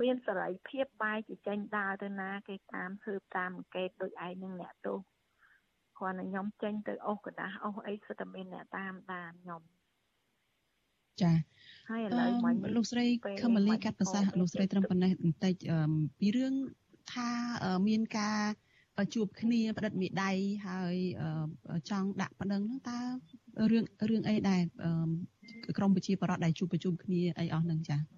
[0.00, 4.98] មានសេរីភាពបាយជាចេញដើរទៅណាគេតាមស៊ើបតាមអង្កេតដូចឯងនឹងអ្នកទោស
[5.98, 9.62] គ្រាន់តែខ្ញុំចេញទៅអូសกระดาษអូសអីសិតតែមានអ្នកតាមដានខ្ញុំ
[11.22, 11.33] ចា
[11.90, 13.07] ហើយឥឡូវមិញលោកស្រី
[13.42, 15.54] ខមលីកាត់ប្រសាសន៍លោកស្រីត្រឹមប៉ុណ្ណេះបន្តិច
[16.18, 16.54] ពីរឿង
[17.14, 17.30] ថា
[17.88, 18.40] មានការ
[19.14, 20.30] ជួបគ្នាផ្ដិតមេដៃ
[20.68, 20.96] ហើយ
[21.90, 22.98] ចង់ដាក់ប្តឹងហ្នឹងតើ
[23.70, 24.61] រឿងរឿងអីដែរ
[25.78, 28.17] ក្រមប្រជាបរតដែលជួបប្រជុំគ្នាអីអស់ហ្នឹងចា៎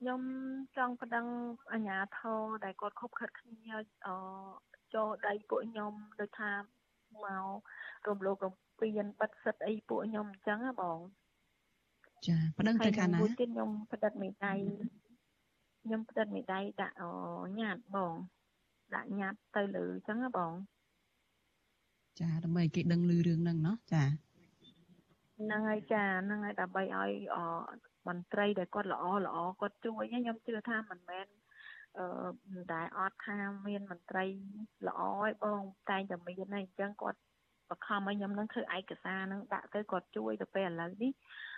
[0.00, 0.20] ្ញុំ
[0.76, 1.26] ចង់ប្តឹង
[1.72, 3.74] អាជ្ញាធរដែលគាត់ខົບខិតគ្នា
[4.06, 4.08] អ
[4.94, 6.52] ចូលដៃពួកខ្ញុំដូចថា
[7.24, 10.98] មករំលោភរំពានបិទសិទ្ធអីពួកខ្ញុំអញ្ចឹងហ៎បង
[12.26, 14.54] ចាប្តឹងទៅកាលណាមួយទៀតខ្ញុំផ្តិតមេដៃ
[15.82, 16.96] ខ្ញុំផ្តិតមេដៃដាក់
[17.58, 18.14] ញ៉ាត់បង
[18.94, 20.52] ដាក់ញ៉ាត់ទៅលើអញ្ចឹងហ៎បង
[22.20, 24.04] ចាដើម្បីគេដឹងឮរឿងហ្នឹងเนาะចា
[25.40, 27.10] ហ្នឹងហើយចាហ្នឹងហើយដើម្បីឲ្យ
[28.07, 31.27] មន្ត្រីដែលគាត់ល្អល្អគាត់ជួយខ្ញុំជឿថាមិនមែន
[31.97, 33.37] អឺតែអត់ថា
[33.67, 34.25] មានមន្ត្រី
[34.87, 37.19] ល្អឯងបងតែងតែមានហើយអញ្ចឹងគាត់
[37.69, 41.11] បខំឲ្យខ្ញុំនឹងធ្វើឯកសារនឹងដាក់ទៅគាត់ជួយទៅពេលឥឡូវនេះ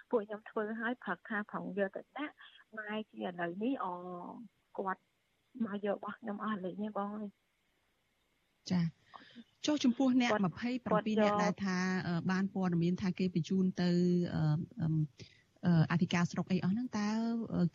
[0.09, 2.33] ពួកខ្ញុំធ្វើឲ្យផឹកថាប្រងយកទៅដាក់
[2.77, 3.85] ម៉ែជាឥឡូវនេះអ
[4.77, 5.01] គាត់
[5.65, 7.17] មកយករបស់ខ្ញុំអស់លេខនេះបង
[8.71, 8.81] ចា
[9.65, 11.77] ចុះចំពោះអ្នក27អ្នកដែលថា
[12.31, 13.89] បានព័ត៌មានថាគេបញ្ជូនទៅ
[15.91, 17.09] អធិការស្រុកអីអស់ហ្នឹងតើ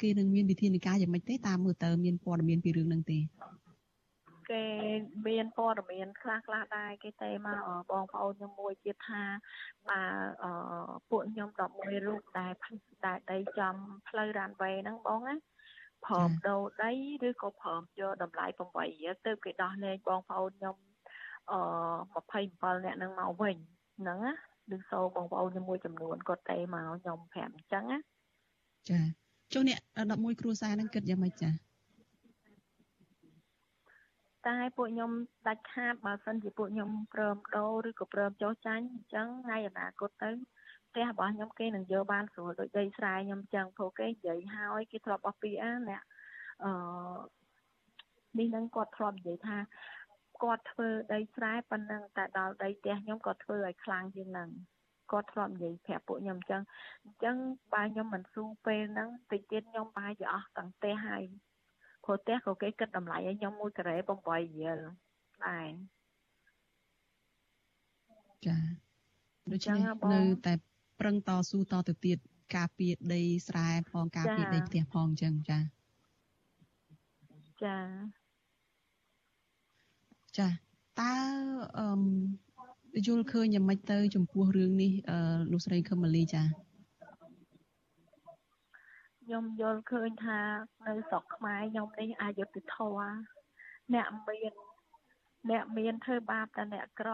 [0.03, 3.19] គេនឹងមានវិធានការយ៉ាងម៉េចទេតាមមើលទៅមានព័ត៌មានពីរឿងហ្នឹងទេ
[4.51, 4.65] គេ
[5.29, 9.23] មានព័ត៌មានខ្លះខ្លះដែរគេតែមកបងប្អូនខ្ញុំមួយទៀតថា
[9.89, 10.01] បើ
[11.11, 12.53] ពួកខ្ញុំ11រូបដែល
[13.07, 13.75] ដែលដីចំ
[14.09, 15.37] ផ្លូវរ៉ាន់វ៉េហ្នឹងបងណា
[16.05, 16.93] ព្រមដូរដី
[17.29, 20.77] ឬក៏ព្រមយកតម្លៃ8រៀលទៅគេដោះលែងបងប្អូនខ្ញុំ
[21.51, 21.61] អឺ
[22.39, 23.57] 27នាក់ហ្នឹងមកវិញ
[24.01, 24.35] ហ្នឹងណា
[24.77, 27.99] ឬសូបងប្អូនជាមួយចំនួនគាត់ទេមកខ្ញុំប្រាប់អញ្ចឹងណា
[28.89, 29.01] ចា
[29.53, 29.79] ចុះអ្នក
[30.09, 31.51] 11គ្រួសារហ្នឹងគិតយ៉ាងម៉េចចា
[34.47, 35.11] តែពួកខ្ញុំ
[35.49, 40.31] ដាច់ខាតបើសិនជាពួកខ្ញុំព្រមដូរឬក៏ព្រមចុះចាញ់អញ្ចឹងថ្ងៃអនាគតទៅ
[40.89, 46.03] ផ្ទះរបស់ខ្ញុំគេនឹងយកបានស្រួលដូចដីស្រែខ្ញុំអញ្ចឹងព្រោះគេនិយាយហើយគេធ្លាប់បោះពីអាអ្នក
[46.65, 46.71] អឺ
[48.39, 49.57] នេះនឹងគាត់ធ្លាប់និយាយថា
[50.43, 54.51] គាត់ធ្វើដីស្រែប៉ុណ្ណឹងតែដល់ដីផ្ទះខ្ញុំគាត់ធ្វើឲ្យខ្លាំងជាងហ្នឹង
[55.13, 56.63] គាត់ធ្លាប់និយាយប្រាប់ពួកខ្ញុំអញ្ចឹង
[57.05, 57.37] អញ្ចឹង
[57.73, 61.23] បើខ្ញុំមិនស៊ូពេលហ្នឹងតិចទៀតខ្ញុំបាយជាអស់ទាំងផ្ទះហើយ
[62.05, 64.79] ព្រោះផ្ទះក៏គេគិតតម្លៃឲ្យខ្ញុំ1ការ៉េ8រៀល
[65.47, 65.69] ដែរ
[68.47, 68.57] ចា
[69.53, 69.81] ដូច្នេះ
[70.13, 70.55] នៅតែ
[71.01, 72.19] ប្រឹងតស៊ូតទៅទៀត
[72.57, 75.59] ការពារដីស្រែផងការពារដីផ្ទះផងអញ្ចឹងចា
[77.65, 77.77] ចា
[80.39, 80.49] ចា
[81.01, 81.15] តើ
[81.79, 85.19] អឺយល់ឃើញយ៉ាងម៉េចទៅ ចំពោះរឿងនេះអឺ
[85.53, 86.43] លោកស្រីខឹមម៉ាលីចា
[89.23, 90.41] ខ្ញុំយល់ឃើញថា
[90.87, 93.11] នៅស្រុកខ្មែរខ្ញុំនេះអយុត្តិធម៌
[93.95, 94.53] អ្នកមាន
[95.51, 97.11] អ្នកមានធ្វើបាបតែអ្នកក្រ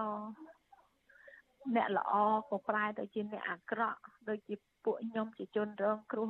[1.77, 2.15] អ្នកល្អ
[2.51, 6.29] ក៏ប្រែទៅជាអ្នកអាក្រក់ដូចជាពួកខ្ញុំជាជនរងគ្រោះ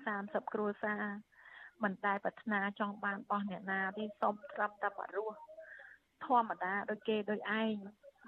[0.00, 1.02] 330គ្រួសារ
[1.82, 5.38] មិនដែលប្រាថ្នាចង់បានបោះអ្នកណាទេសុំត្រឹមតែមករស់
[6.26, 7.74] ធម្មតាដូចគេដូចឯង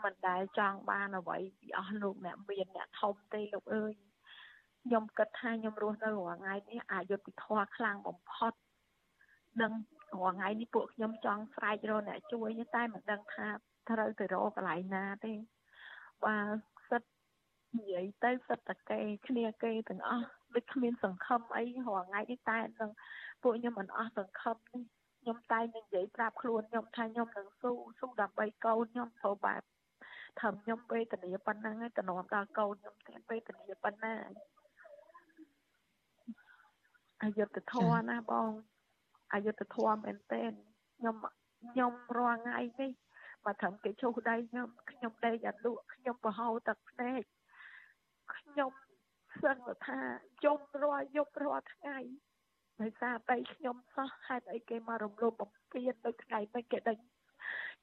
[0.04, 3.92] មិនដែលចង់បានអ្វីពីអស់លោកអ្នកមានអ្នកធំទេលោកអើយ
[4.85, 8.52] ខ្ញុំគិតថាខ្ញុំរស់នៅរាល់ថ្ងៃនេះអយុត្តិធម៌ខ្លាំងបំផុត
[9.62, 9.72] ដឹង
[10.20, 13.46] រាល់ថ្ងៃនេះពួកខ្ញុំចង់ស្រែករកអ្នកជួយតែមិនដឹងថា
[13.90, 15.33] ត្រូវទៅរកកន្លែងណាទេ
[16.24, 16.37] បើ
[16.90, 17.02] សិត
[17.76, 22.90] និយាយទៅសិតតកេគ្នាគេទាំងអស់ដូចគ្មានសង្ឃឹមអីរាល់ថ្ងៃនេះតែនឹង
[23.42, 24.78] ពួកខ្ញុំមិនអស់សង្ឃឹមទេ
[25.24, 29.62] ខ្ញុំតែងនិយាយប្រាប់ខ្លួនខ្ញុំថាខ្ញុំនឹងស៊ូស៊ូដើម្បីកូនខ្ញុំព្រោះបែប
[30.40, 34.14] ថាខ្ញុំវេទនាប៉ុណ្ណឹងហើយតំណដល់កូនខ្ញុំទៀតវេទនាប៉ុណ្ណា
[37.22, 38.50] អយុធធម៌ណាបង
[39.32, 40.52] អយុធធម៌មែនទែន
[40.96, 41.16] ខ្ញុំ
[41.70, 42.90] ខ្ញុំរាល់ថ្ងៃនេះ
[43.44, 47.22] មកត្រឹមគេឈូសដៃខ្ញុំខ្ញុំដេកអត់លក់ខ្ញុំបរហោទឹកភ្នែក
[48.37, 48.72] ខ្ញុំ
[49.42, 50.00] សឹងថា
[50.44, 51.98] យំរាល់យប់រាល់ថ្ងៃ
[52.80, 56.98] ដោយសារតែខ្ញុំសោះហេតុអីគេមករំលោភបំពាននៅថ្ងៃនេះគេដេញ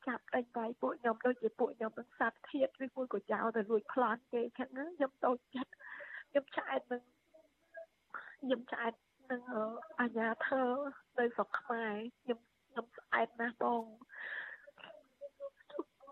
[0.07, 5.71] ចាប់ដេញបាយពួកខ្ញុំដូចជាពួកខ្ញុំនឹងសត្វធាតឬមួយក៏ចោលទៅលួចប្លន់គេចឹងខ្ញុំតូចចិត្ត
[6.29, 7.03] ខ្ញុំឆ្អែតនឹង
[8.41, 8.93] ខ្ញុំឆ្អែត
[9.31, 9.43] នឹង
[9.99, 10.63] អាញាធើ
[11.19, 13.83] នៅស្រុកខ្មែរខ្ញុំខ្ញុំស្អែតណាស់បង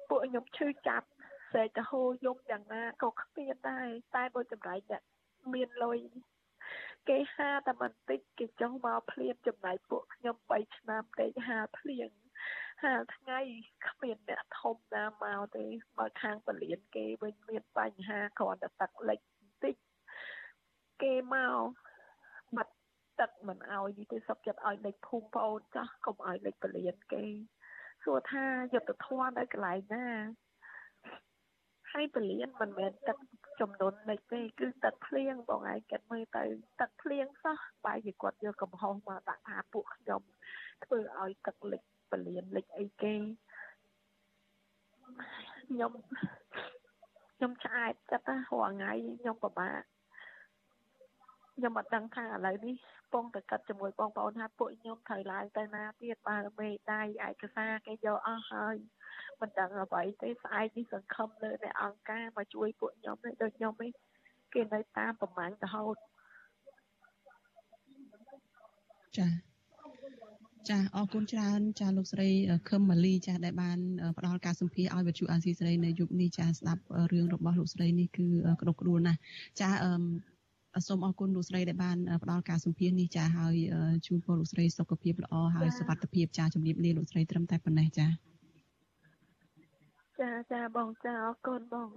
[0.10, 1.08] ពួកខ្ញុំឈឺចាប់
[1.52, 5.02] ស្រែកទៅហូរយំយ៉ាងណាក៏គ្មានដែរតែបើចម្រៃអ្នក
[5.54, 6.00] មានលុយ
[7.08, 12.10] គេហាតែបន្តិចគេចង់មកភ្លៀងចំណាយពួកខ្ញុំ3ឆ្នាំដេកហាភ្លៀង
[12.84, 13.40] ហាថ្ងៃ
[13.88, 15.66] គ្មានអ្នកធំណាមកទេ
[15.98, 19.76] មកខាងពលានគេវិញមានបញ្ហាគ្រាន់តែទឹកលិចបន្តិច
[21.04, 21.58] គេមក
[22.56, 22.74] បាត់
[23.20, 27.26] ទឹកមិនអោយនេះទេសុខចិត្តឲ្យលេខភូមិប្អូនចាស់កុំឲ្យលេខពលានគេ
[28.04, 30.08] សួរថាយុទ្ធធម៌នៅកន្លែងណា
[31.92, 33.18] ហើយពលានមិនមែនទឹក
[33.62, 36.44] ចំនួនលេខទេគឺទឹកភ្លៀងបងឯងគិតមើលទៅ
[36.80, 40.22] ទឹកភ្លៀងសោះបែរជាគាត់យកកំហុសមកដាក់ថាពួកខ្ញុំ
[40.84, 43.16] ធ្វើឲ្យទឹកលិចពលានលិចអីគេ
[45.70, 45.92] ខ្ញុំ
[47.36, 48.92] ខ្ញុំឆ្អែតចិត្តណារាល់ថ្ងៃ
[49.22, 49.82] ខ្ញុំពិបាក
[51.56, 52.76] ខ្ញុំអត់ដឹងថាឥឡូវនេះ
[53.14, 58.76] ពងតែកាត់ជាមួយបងប្អូនថាពួកខ្ញុំត្រូវឡើងទៅណាទៀតបើមេដៃឯកសារគេយកអស់ហើយ
[59.42, 63.92] មិនដឹងអ្វីទេស្អែកនេះសង្ឃឹមលើអ្នកអង្គការមកជួយពួកខ្ញុំនេះដូចខ្ញុំនេះ
[64.54, 65.96] គេនៅតាមប្រមាញ់រហូត
[69.18, 69.28] ចា
[70.70, 72.30] ចាអរគុណច្រើនចាលោកស្រី
[72.70, 73.78] ខឹមម៉ាលីចាដែលបាន
[74.18, 78.28] ផ្ដល់ការសម្ភាសឲ្យវិទ្យុអាស៊ីសេរីនៅយុគនេះចាស្ដាប់រឿងរបស់លោកស្រីនេះគឺ
[78.62, 79.20] ក្តុកក្តួលណាស់
[79.60, 83.56] ចាអឺសូមអរគុណលោកស្រីដែលបានផ្ដល់ការសម្ភាសនេះចាហើយ
[84.08, 88.08] ជូនពរលោកស្រីសុខភាពល្អហើយសុខភាពចាជំរាបលាលោកស្រីត្រឹមតែប៉ុណ្ណេះចា
[90.20, 91.90] ចាចាបងចាអរគុណបង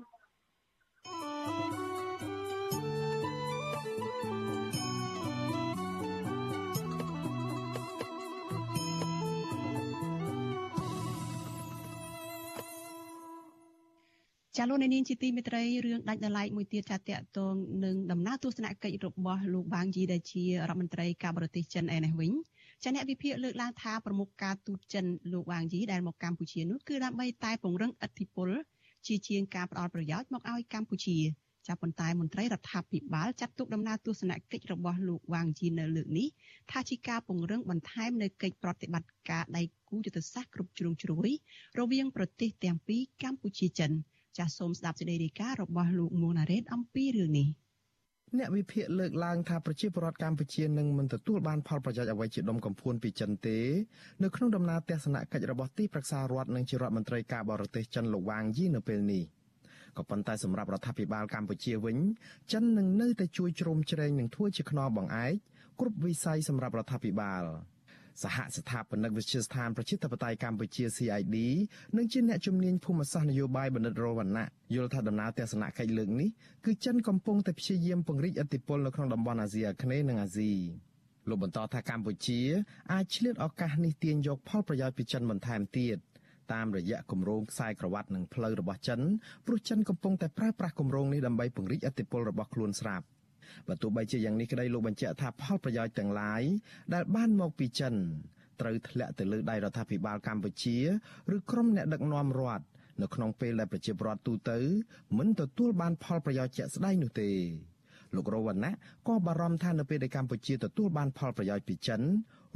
[14.57, 17.55] ចាលោកនាងជាទីមេត្រីរឿងដាច់ដライមួយទៀតចាតកតង
[17.85, 22.33] នឹងដំណើរទស្សនកិច្ចរបស់លោកបាងយីដែលជារដ្ឋមន្ត្រីការបរទេសចិនឯនេះវិញ
[22.85, 28.51] ចាអ្នកវិភាគលើកឡើងថាប្រមុខការទូតចិនលោកវ៉ាងយីដែលមកកម្ពុជានោះគឺដើម្បីតែពង្រឹងឥទ្ធិពល
[29.07, 31.19] ជាជាងការផ្ដល់ប្រយោជន៍មកឲ្យកម្ពុជា
[31.67, 36.29] ចាប់ប៉ុន្តែមន្ត្រីរដ្ឋាភិបាលចាត់ទុកដំណើរទស្សនកិច្ចរបស់លោកវ៉ាងជីនៅលើកនេះ
[36.71, 41.31] ថាជាការពង្រឹងបន្ថែមនៅកិច្ចប្រតិបត្តិការដៃគូយុទ្ធសាស្ត្រគ្រប់ជ្រុងជ្រោយ
[41.79, 43.91] រវាងប្រទេសទាំងពីរកម្ពុជាចិន
[44.39, 47.49] ចាសសូមស្ដាប់សេចក្តីរាយការណ៍របស់លោកមួងណារ៉េតអំពីរឿងនេះ
[48.39, 53.59] អ្នកវិភាគលើកឡើងថាប្រជាពលរដ្ឋកម្ពុជានឹងមិនទទួលបានផលប្រយោជន៍អ្វីជាដុំកំភួនពីចិនទេ
[54.23, 59.23] នៅក្នុងដំណើរទស្សនកិច្ចរបស់ទីប្រឹក្សារដ្ឋនិងជារដ្ឋមន្ត្រីការបរទេសចិនលោកវ៉ាងយីនៅពេលនេះ
[59.97, 61.97] ក៏ប៉ុន្តែសម្រាប់រដ្ឋាភិបាលកម្ពុជាវិញ
[62.53, 65.33] ចិននឹងនៅតែជួយជ្រោមជ្រែងនិងធ្វើជាខ្នងបង្អែក
[65.81, 67.45] គ្រប់វិស័យសម្រាប់រដ្ឋាភិបាល។
[68.23, 71.37] សហស្ថាបនិកវិទ្យាស្ថានប្រជាធិបតេយ្យកម្ពុជា CID
[71.97, 76.29] និងជាអ្នកជំនាញភូមិសាស្ត្រនយោបាយបណ្ឌិតរវណ្ណៈយល់ថាដំណើរទស្សនកិច្ចលើកនេះ
[76.65, 80.53] គឺចិនកំពុងតែព្យាយាមពង្រីកឥទ្ធិពលនៅក្នុងតំបន់អាស៊ីអាគ្នេយ៍និងអាស៊ី
[81.29, 82.41] លោកបន្តថាកម្ពុជា
[82.93, 85.99] អាចឆ្លៀតឱកាសនេះទាញយកផលប្រយោជន៍ពីចិនបន្ថែមទៀត
[86.53, 89.01] តាមរយៈគម្រោងខ្សែក្រវ៉ាត់និងផ្លូវរបស់ចិន
[89.47, 93.05] ព្រោះចិនកំពុងតែប្រើប្រាស់គម្រោងនេះដើម្បីពង្រីកឥទ្ធិពលរបស់ខ្លួនស្រាប់
[93.69, 96.43] បើទោះបីជាយ៉ាងនេះក្តីលោកបញ្ជាក់ថាផលប្រយោជន៍ទាំងឡាយ
[96.95, 97.95] ដែលបានមកពីចិន
[98.61, 100.79] ត្រូវធ្លាក់ទៅលើដៃរដ្ឋាភិបាលកម្ពុជា
[101.35, 102.65] ឬក្រុមអ្នកដឹកនាំរដ្ឋ
[103.03, 104.59] នៅក្នុងពេលដែលប្រជាពលរដ្ឋទូទៅ
[105.19, 107.31] មិនទទួលបានផលប្រយោជន៍ជាក់ស្ដែងនោះទេ
[108.15, 108.73] លោករវណ្ណៈ
[109.09, 112.01] ក៏បារម្ភថានៅពេលដែលកម្ពុជាទទួលបានផលប្រយោជន៍ពីចិន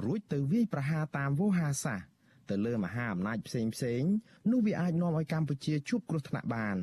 [0.04, 2.08] រួចទៅវាយប្រហារតាមវោហារសាស្ត្រ
[2.50, 4.02] ទៅលើមហាអំណាចផ្សេងផ្សេង
[4.50, 6.78] នោះវាអាចនាំឲ្យកម្ពុជាជួបគ្រោះថ្នាក់បាន។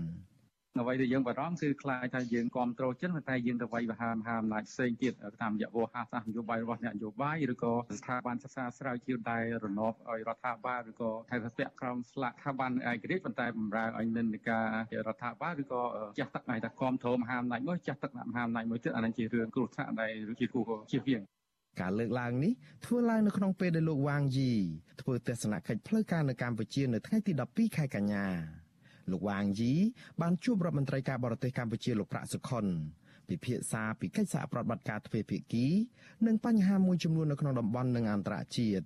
[0.79, 14.65] អ្វីដែលយើងបារម្ភគឺខ្លាចថាយើងគ្រប់គ្រងចិនតែយើងទៅវាយបហាមហាមអំណាចផ្សេងទៀតតាមរយៈវោហារសាស្ត្រនយោបាយរបស់អ្នកនយោបាយឬក៏ស្ថាប័នសិក្សាស្រាវជ្រាវដែលរណបឲ្យរដ្ឋាភិបាលឬក៏ហេតុពាក់ក្រោមស្លាកស្ថាប័នឯករាជ្យប៉ុន្តែបំរើឲ្យនិន្នាការ
[15.07, 15.81] រដ្ឋាភិបាលឬក៏
[16.19, 21.21] ចាស់ទឹកឲ្យតែគ្រប់គ្រងមហាអំណាចមួយចាស់ទឹកមហាអំណាចមួយទៀតអានឹងជារឿងគ្រោះថ្នាក់ដែលជាគូជៀសវាង
[21.81, 22.53] ការលើកឡើងនេះ
[22.85, 24.53] ធ្វើឡើងនៅក្នុងពេលដែលលោកវ៉ាងយី
[25.01, 28.62] ធ្វើទស្សនកិច្ចផ្លូវការនៅកម្ពុជានៅថ្ងៃទី12ខែកញ្ញា
[29.11, 29.73] លោកវ៉ាងយី
[30.21, 32.65] បានជួបរដ្ឋមន្ត្រីការបរទេសកម្ពុជាលោកប្រាក់សុខុន
[33.29, 35.65] ពិភាក្សាពីកិច្ចសហប្រតិបត្តិការទ្វេភាគី
[36.27, 38.85] និងបញ្ហាមួយចំនួននៅក្នុងតំបន់និងអន្តរជាតិ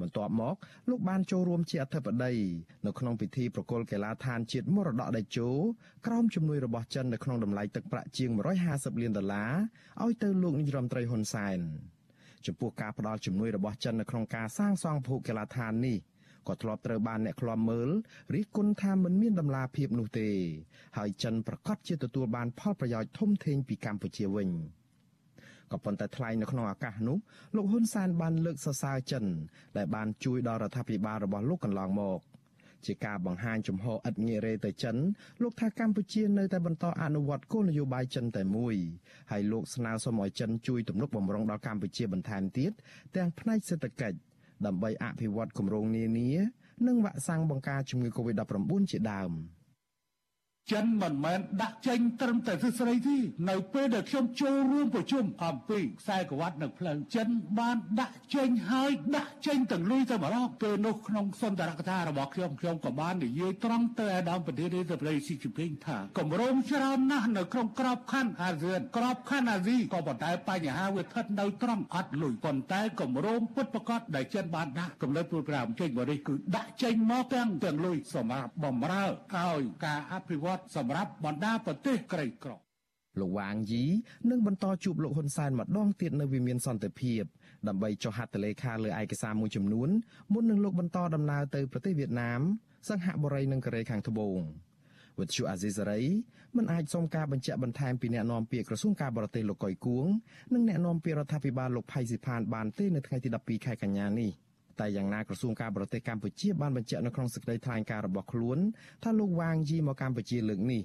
[0.00, 0.56] បន្ទាប់មក
[0.90, 2.32] លោកបានចូលរួមជាអធិបតី
[2.86, 5.48] នៅក្នុងពិធីប្រគល់កីឡាដ្ឋានជាតិមរតកតេជោ
[6.06, 8.30] ក្រោមជំនួយរបស់ចិននៅក្នុងតម្លៃទឹកប្រាក់ជាង
[8.66, 9.52] 150លានដុល្លារ
[10.02, 11.58] ឲ្យទៅលោកនាយរដ្ឋមន្ត្រីហ៊ុនសែន
[12.46, 15.98] ចំពោះការផ្ដល់ជំនួយរបស់ចិននៅក្នុងការសាងសង់ភូកីឡាដ្ឋាននេះ
[16.50, 17.88] ក៏ធ្លាប់ត្រូវបានអ្នកខ្លាំមើល
[18.34, 20.28] រិះគន់ថាមិនមានដំណាភាពនោះទេ
[20.98, 24.48] ហើយចិនប្រកាសជាទទួលបានផលប្រយោជន៍ធំធេងពីកម្ពុជាវិញ
[25.72, 27.18] ក៏ប៉ុន្តែថ្លែងនៅក្នុងឱកាសនោះ
[27.56, 29.24] លោកហ៊ុនសែនបានលើកសរសើរចិន
[29.76, 32.20] ដែលបានជួយដល់រដ្ឋាភិបាលរបស់លោកកន្លងមក
[32.86, 34.96] ជាការបង្ហាញជំហរឥតងាករេទៅចិន
[35.42, 38.76] លោកថាកម្ពុជានៅតែបន្តអនុវត្តគោលនយោបាយចិនតែមួយ
[39.30, 42.72] ហើយលោកស្នើសុំឲ្យចិនជួយទំនុកបម្រុងដល់កម្ពុជាបន្ថែមទៀត
[43.16, 44.18] ទាំងផ្នែកសេដ្ឋកិច្ច
[44.66, 46.30] ដើម្បីអភិវឌ្ឍគម្រោងនានា
[46.86, 49.32] និងវ៉ាក់សាំងបង្ការជំងឺ Covid-19 ជាដើម។
[50.72, 53.16] ចិនមិនមែនដាក់ចេញត្រឹមតែទ្រឹស្ដីទេ
[53.50, 57.28] នៅពេលដែលខ្ញុំចូលរួមប្រជុំអំពីខ្សែក្រវ៉ាត់នៅផ្លូវចិន
[57.58, 82.52] បានដាក់ចេញហើយដាក់ចេញទាំងលុយទៅម្ដងពេលនោះក្នុងសន្ទរកថារបស់ខ្ញុំខ្ញុំក៏បាននិយាយត្រង់ទៅអាដាមប្រទេសរដ្ឋប្រទេសស៊ីជីពីងថាគម្រោងច្រើនណាស់នៅក្នុងក្របខ័ណ្ឌអាស៊ានក្របខ័ណ្ឌអាស៊ីក៏ប៉ុន្តែបញ្ហាវាស្ថិតនៅត្រង់អត់លុយប៉ុន្តែគម្រោងពិតប្រាកដដែលចិនបានដាក់កំណត់ព្រួយប្រាំចេញបរិសគឺដាក់ចេញមកទាំងទាំងលុយសម្រាប់បំរើឲ្យការអភិវឌ្ឍសម្រាប់បណ្ដាប្រទេសក្រីក្រ
[83.20, 83.84] លោកវ៉ាងយី
[84.30, 87.22] នឹងបន្តជួបលោកហ៊ុនសែនម្ដងទៀតនៅវិមានសន្តិភាព
[87.68, 89.88] ដើម្បីចុះហត្ថលេខាលើឯកសារមួយចំនួន
[90.32, 92.40] មុននឹងលោកបន្តដំណើរទៅប្រទេសវៀតណាម
[92.88, 94.40] សង្ហបុរីនិងកូរ៉េខាងត្បូង
[95.20, 96.02] វិទ្យុអាស៊ីសេរី
[96.56, 100.06] មិនអាចសុំការបញ្ជាក់បន្ថែមពីអ្នកនាំពាក្យក្រសួងការបរទេសលោកកុយគួង
[100.54, 104.30] និងអ្នកនាំពាក្យរដ្ឋាភិបាលលោកផៃស៊ីផានបានទេនៅថ្ងៃទី12ខែកញ្ញានេះ។
[104.80, 108.58] តែយ៉ាងណាក្រសួងការបរទេសកម្ពុជាបានបញ្ជាក់នៅក្នុងសេចក្តីថ្លែងការណ៍របស់ខ្លួន
[109.02, 110.82] ថាលោកវ៉ាងយីមកកម្ពុជាលើកនេះ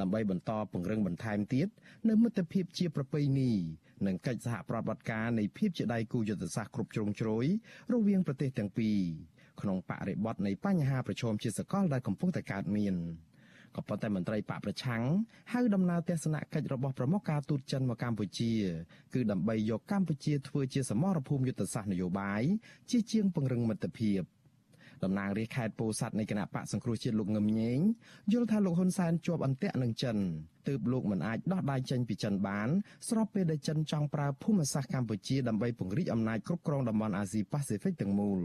[0.00, 1.68] ដើម្បីបន្តពង្រឹងបន្ថែមទៀត
[2.08, 3.52] នៅមិត្តភាពជាប្រពៃណី
[4.06, 7.46] និងកិច្ចសហប្រតិបត្តិការនៃភាពជាដៃគូយុទ្ធសាស្ត្រគ្រប់ជ្រុងជ្រោយ
[7.92, 8.98] រវាងប្រទេសទាំងពីរ
[9.60, 12.94] ក្នុងបរិបទនៃបញ្ហាប្រឈមជាសកលដែលកំពុងតែកើតមាន។
[13.76, 15.02] ក៏ប៉ុន្តែមន្ត្រីបកប្រឆាំង
[15.52, 18.52] ហៅដំណើរទស្សនកិច្ចរបស់ប្រមុខការទូតចិនមកកម្ពុជា
[19.14, 22.42] គឺដើម្បីយកកម្ពុជាធ្វើជាសមរភូមិយុទ្ធសាស្ត្រនយោបាយ
[22.90, 24.22] ជាជាងពង្រឹងមិត្តភាព
[25.04, 27.78] តំណាងរាជខេត្តពោធិ៍សាត់នៃគណៈបកសង្គ្រោះជាតិលោកងឹមញែង
[28.32, 30.16] យល់ថាលោកហ៊ុនសែនជាប់អន្ទាក់នឹងចិន
[30.68, 32.68] ទើបលោកមិនអាចដោះដៃចេញពីចិនបាន
[33.08, 38.40] ស្របពេលដែលចិនចង់ប្រើភូមិសាស្ត្រកម្ពុជាដើម្បីពង្រីកអំណាចគ្រប់គ្រងតំបន់អាស៊ីប៉ាស៊ីហ្វិកទាំងមូល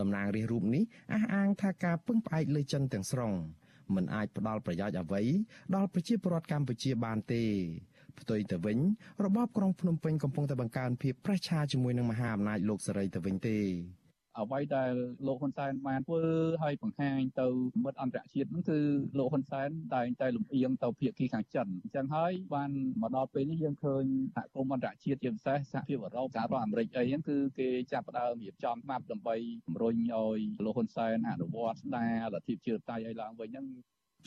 [0.00, 3.32] តំណាងរាជរូបនេះអះអាងថាការពឹងផ្អែកលើចិនទាំងស្រុង
[3.94, 5.22] មិនអាចផ្ដល់ប្រយោជន៍អ្វី
[5.74, 7.42] ដល់ប្រជាពលរដ្ឋកម្ពុជាបានទេ
[8.20, 8.78] ផ្ទុយទៅវិញ
[9.24, 13.58] របបក្រុងភ្នំពេញកំពុងតែបង្កើនភាពប្រឆាជាមួយនឹងមហាអំណាចលោកសេរីទៅវិញទេ
[14.38, 14.92] អ្វីដែល
[15.26, 16.22] លោកហ៊ុនសែនបានធ្វើ
[16.64, 17.46] ឲ្យបង្ហាញទៅ
[17.84, 18.78] មិត្តអន្តរជាតិហ្នឹងគឺ
[19.18, 22.70] លោកហ៊ុនសែនតែងតែលំអៀងទៅភាគីខាងចិនអញ្ចឹងហើយបាន
[23.02, 24.04] មកដល់ពេលនេះយើងឃើញ
[24.36, 33.66] សហគមន៍អន្តរជាតិជាពិសេសសហភាពអឺរ៉ុបសហរដ្ឋអាមេរិកអីហ្នឹងគឺគេចាប់ផ្ដើមរៀបចំច្បាប់ដើម្បីជំរុញឲ្យលោកហ៊ុនសែនអនុវត្តស្ដារលទ្ធិប្រជាធិបតេយ្យឲ្យឡើងវិញហ្នឹង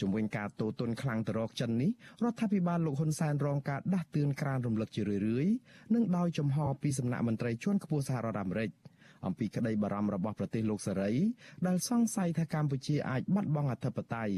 [0.02, 1.92] ជំវិញការតូទុនខ្លាំងទៅរកចិននេះ
[2.24, 5.54] រដ្ឋាភិបាលលោកហ៊ុនសែនរងការដាស់តឿនក្រានរំលឹកជារឿយៗ
[5.94, 8.70] និងដោយចំហពីសំណាក់មន្ត្រីជាន់ខ្ពស់សហរដ្ឋអាមេរិក
[9.26, 11.12] អំពីក្តីបារម្ភរបស់ប្រទេសលោកសេរី
[11.68, 14.36] ដែលសង្ស័យថាកម្ពុជាអាចបាត់បង់អធិបតេយ្យ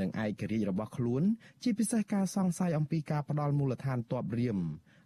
[0.00, 1.22] និងឯករាជ្យរបស់ខ្លួន
[1.62, 4.58] ជាពិសេសការសង្ស័យអំពីការផ្ដាល់មូលដ្ឋានទ័ពរៀម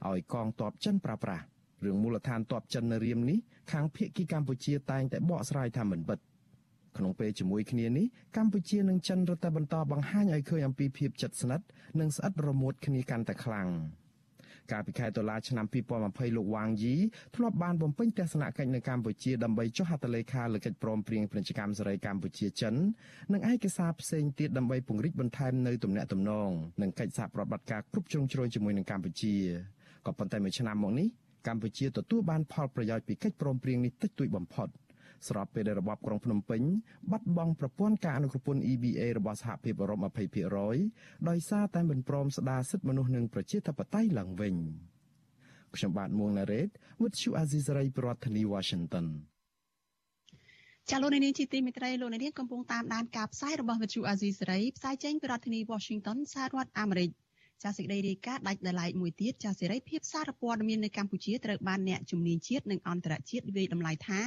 [0.09, 1.45] ឲ្យកងទ័ពចិនប្រើប្រាស់
[1.85, 3.39] រឿងមូលដ្ឋានទ័ពចិននៅរៀមនេះ
[3.73, 6.19] ខាងភៀកគីកម្ពុជាតែងតែបកស្រាយថាមិនពិត
[6.97, 11.67] ក្នុងពេលជាមួយគ្នានេះកម្ពុជានិងចិនរត់តែបន្តបង្ហាញឲ្យឃើញអំពីភាពជិតស្និទ្ធ
[12.01, 13.69] និងស្អិតរមួតគ្នាកាន់តែខ្លាំង
[14.73, 15.67] កាលពីខែតុលាឆ្នាំ
[16.01, 16.95] 2020លោកវ៉ាងយី
[17.37, 22.75] ធ្លាប់បានបំពេញទស្សនកិច្ចនៅកម្ពុជាដើម្បីចុះហត្ថលេខាលើកិច្ចព្រមព្រៀងពាណិជ្ជកម្មសេរីកម្ពុជាចិន
[23.33, 26.51] និងឯកសារផ្សេងទៀតដើម្បីពង្រីកបន្ថែមនៅទំនាក់ទំនង
[26.83, 29.35] និងកិច្ចសហប្រតិបត្តិការគ្រប់ជ្រុងជ្រោយជាមួយនឹងកម្ពុជា
[30.07, 31.09] ក៏ប៉ុន្តែមួយឆ្នាំមកនេះ
[31.47, 34.69] កម្ពុជាទទួលបានផលប្រយោជន៍ពីកិច្ចព្រមព្រៀងនេះតិចតួចបំផុត។
[35.29, 36.63] ស្របពេលដែលរបបក្រុងភ្នំពេញ
[37.11, 39.99] បាត់បង់ប្រព័ន្ធការអនុគ្រពន្ធ EBA របស់សហភាពអឺរ៉ុប
[40.65, 44.55] 20%ដោយសារតែមិនព្រមស្ដារសិទ្ធិមនុស្សនិងប្រជាធិបតេយ្យឡើងវិញ
[45.75, 46.69] ខ្ញុំបាទមួងណារ៉េត
[47.01, 49.07] With you Azizari ប្រធានាទី Washington
[50.91, 57.11] ចាលោកនាងជាទីមេត្រីលោកនាងកំពុងតាមដានការផ្សាយរបស់វិទ្យុអាស៊ីសេរីផ្សាយចេញពីរដ្ឋធានី Washington សហរដ្ឋអាមេរិក។
[57.65, 64.21] ចាសេចក្តីរាយការណ៍ដាច់ដライមួយទៀតចាសេរីភាពសារព័ត៌មាននៅកម្ពុជាត្រូវបានអ្នកជំនាញជាតិនិងអន្តរជាតិវិយតម្លៃថា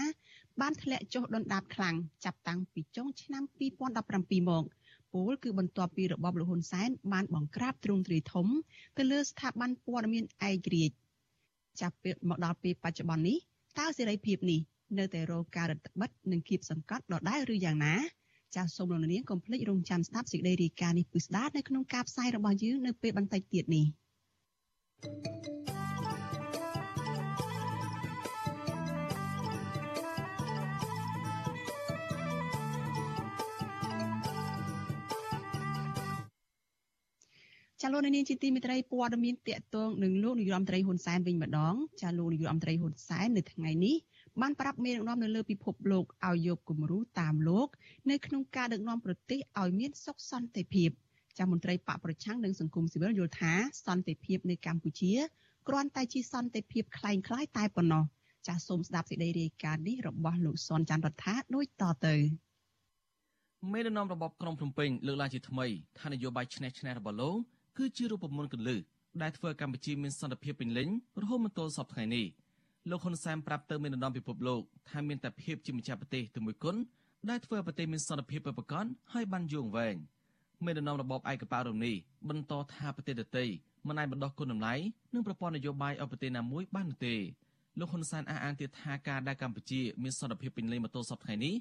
[0.61, 1.95] បានធ្លាក់ចុះដុនដាបខ្លាំង
[2.25, 3.43] ចាប់តាំងពីចុងឆ្នាំ
[3.89, 4.65] 2017មក
[5.13, 8.47] ពលគឺបន្ទាប់ពីរបបលហ៊ុនសែនបានបង្ក្រាបទ្រង់ទ្រាយធំ
[8.97, 10.95] ទៅលើស្ថាប័នព័ត៌មានឯករាជ្យ
[11.81, 13.37] ចាប់ពីមកដល់ពេលបច្ចុប្បន្ននេះ
[13.79, 14.59] តើសេរីភាពនេះ
[14.97, 17.95] នៅតែរងការរឹតបន្តឹងនិងគៀបសង្កត់ដដែលឬយ៉ាងណា
[18.55, 23.85] ចាសសូមលោកនាងកុំភ្លេចរងចាំស្ដាប់សេចក្តីរាយការណ៍នេះពិស្ដានៅក្នុងការផ្សាយរបស់យើងនៅពេលបន្តិចទៀតនេះ
[25.03, 25.80] thank you
[37.92, 43.96] លោកនាងជាទីមេត្រីព័ត៌មានតកតងនឹងលោកនាយរដ្ឋមន្ត្រីហ៊ុនសែនវិញម្ដងចាលោកនាយរដ្ឋមន្ត្រីហ៊ុនសែននៅថ្ងៃនេះ
[44.40, 47.68] បានប្រាប់មេដឹកនាំនៅលើពិភពលោកឲ្យយកគំរូតាមលោក
[48.10, 50.90] នៅក្នុងការដឹកនាំប្រទេសឲ្យមានសុខសន្តិភាព
[51.38, 53.52] ចាមន្ត្រីបកប្រឆាំងនិងសង្គមស៊ីវិលយល់ថា
[53.86, 55.12] សន្តិភាពនៅកម្ពុជា
[55.68, 57.12] គ្រាន់តែជាសន្តិភាពคล้า
[57.42, 58.04] ยៗតែប៉ុណ្ណោះ
[58.46, 62.14] ចាសសូមស្ដាប់សេចក្តីរាយការណ៍នេះរបស់លោកសនច័ន្ទរដ្ឋាដូចតទៅ
[63.72, 65.66] មេដឹកនាំរបបក្រុងភ្នំពេញលើកឡើងជាថ្មី
[66.00, 67.36] ថានយោបាយឆ្នះឆ្នះរបស់លោក
[67.77, 68.79] គឺជារូបមន្តកលឹះ
[69.21, 70.87] ដែលធ្វើឲ្យកម្ពុជាមានសន្តិភាពពេញលេញ
[71.21, 72.25] រហូតមកទល់សពថ្ងៃនេះ
[72.89, 76.79] លោកហ៊ុនសែនប្រាប់ទៅមេដឹកនាំពិភពលោកថាមានតែភាពជាម្ចាស់ប្រទេសតែមួយគត់
[77.29, 79.95] ដែលធ្វើឲ្យប្រទេសមានសន្តិភាពពិតប្រាកដហើយបានយូរអង្វែង
[80.65, 81.95] មេដឹកនាំរបបឯកបៈរំនេះ
[82.29, 83.45] បន្តថាប្រទេសដទៃ
[83.87, 84.73] មិនអាចបណ្ដោះគុណតម្លៃ
[85.13, 87.15] និងប្រព័ន្ធនយោបាយឲ្យប្រទេសណាមួយបាននោះទេ
[87.79, 91.53] លោកហ៊ុនសែនអះអាងទៀតថាការដែលកម្ពុជាមានសន្តិភាពពេញលេញមកទល់សពថ្ងៃនេះ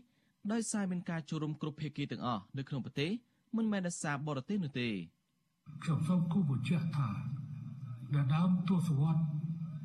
[0.53, 3.11] ដោយសារមានការចូលរួមគ្រប់ភាគីទាំងអស់នៅក្នុងប្រទេស
[3.57, 4.89] មិនមែនដោយសារបរទេសនោះទេ
[5.83, 7.11] ខ្ញុំសូមគូបញ្ជាក់ថា
[8.15, 9.27] នៅដើមទសវត្សរ៍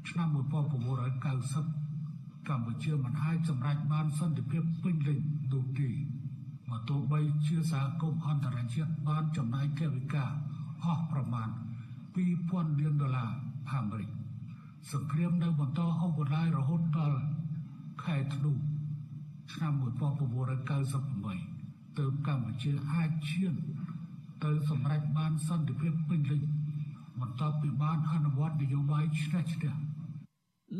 [0.10, 0.36] ឆ្នាំ1990
[2.50, 5.20] កម្ពុជាមិនអាចសម្រេចបានសន្តិភាពពេញលេញ
[5.54, 5.90] នោះទេ
[6.70, 10.26] មកទោះបីជាសហគមន៍អន្តរជាតិបានចំណាយថវិកា
[10.84, 11.50] អស់ប្រមាណ
[12.14, 13.32] 2000លានដុល្លារ
[13.72, 14.10] អាមេរិក
[14.92, 17.20] សង្គ្រាមនៅបន្តហូបបន្លាយរហូតដល់
[18.04, 18.52] ខែធ្នូ
[19.54, 19.74] ឆ្នាំ
[20.66, 23.54] 1998ទើបកម្ពុជាអាចឈាន
[24.46, 26.42] ទៅសម្រេចបានសន្តិភាពពេញលេញ
[27.22, 29.74] បន្ទាប់ពីបានអនុវត្តនយោបាយឆ្នះឆ្នះ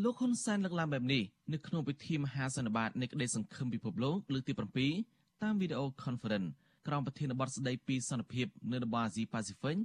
[0.02, 4.52] លោកហ៊ុនសែនលើកឡើងបែបនេះនៅក្នុងពិធីមហាសន្និបាតនៃក្តីសង្ឃឹមពិភពលោកលើកទី
[4.98, 6.48] 7តាមវីដេអូ conference
[6.86, 9.76] ក្រោមប្រធានបទស្ដីពីសន្តិភាពនៅតំបន់អាស៊ីប៉ាស៊ីហ្វិក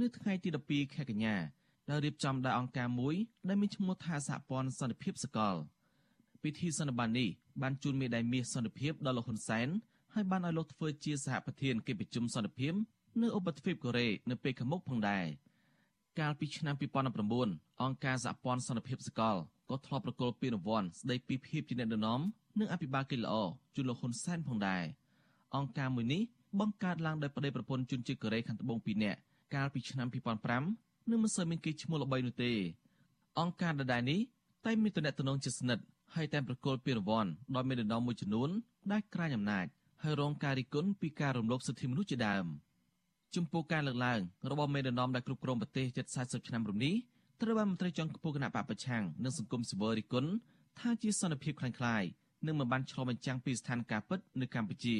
[0.00, 1.36] នៅថ្ងៃទី12ខែកញ្ញា
[1.88, 3.14] ដែលរៀបចំដោយអង្គការមួយ
[3.48, 5.56] ដែលមានឈ្មោះថាសហព័ន្ធសន្តិភាពសកល
[6.42, 7.28] ពិធីសន្និបាតនេះ
[7.62, 9.68] បានជូនមេដាយមាសសន្តិភាពដល់លោកហ៊ុនសែន
[10.14, 12.74] ហើយបានឲ្យលោកធ្វើជាសហប្រធានកិច្ចប្រជុំសន្តិភាព
[13.22, 15.26] នៅឧបទ្វីបកូរ៉េនៅពេលខាងមុខផងដែរ
[16.20, 16.74] កាលពីឆ្នាំ
[17.28, 19.36] 2019អង្គការសហព័ន្ធសន្តិភាពសកល
[19.70, 22.20] ក៏ធ្លាប់ប្រគល់ពានរង្វាន់ស្ដីពីភាពជាអ្នកដឹកនាំ
[22.58, 23.34] និងអភិបាលកិច្ចល្អ
[23.74, 24.82] ជូនលោកហ៊ុនសែនផងដែរ
[25.56, 26.22] អង្គការមួយនេះ
[26.60, 29.18] បង្កើតឡើងដោយប្តីប្រពន្ធជនជាតិកូរ៉េខាងត្បូង2នាក់
[29.54, 30.08] កាលពីឆ្នាំ
[30.54, 32.52] 2005និងមិនសូវមានគេឈ្មោះល្បីនោះទេ
[33.38, 34.20] អង្គការដដែលនេះ
[34.66, 35.84] តែមានទំនាក់ទំនងជិតស្និទ្ធ
[36.14, 38.50] ហើយតែប្រគល់ពានរង្វាន់ដោយមានដំណំមួយចំនួន
[38.92, 39.66] ដែលក្រាញអំណាច
[40.02, 42.46] ហើយរងការរិះគន់ពីការរំលោភសិទ្ធិមនុស្សជាដើម
[43.36, 44.20] ចំពោះការលើកឡើង
[44.50, 46.94] របស់មេដឹកនាំដែលគ្រប់គ្រងប្រទេសជិត40ឆ្នាំរំនេះ
[47.42, 50.30] ត្រូវបានមន្ត្រីជាន់ខ្ពស់គណៈបកប្រឆាំងនិងសង្គមស៊ីវិលរិះគន់
[50.80, 52.02] ថាជាសន្តិភាពខ្លាំងខ្លាយ
[52.46, 54.96] និងមិនបានឆ្លុះបញ្ចាំងពីស្ថានភាពពិតនៅកម្ពុជា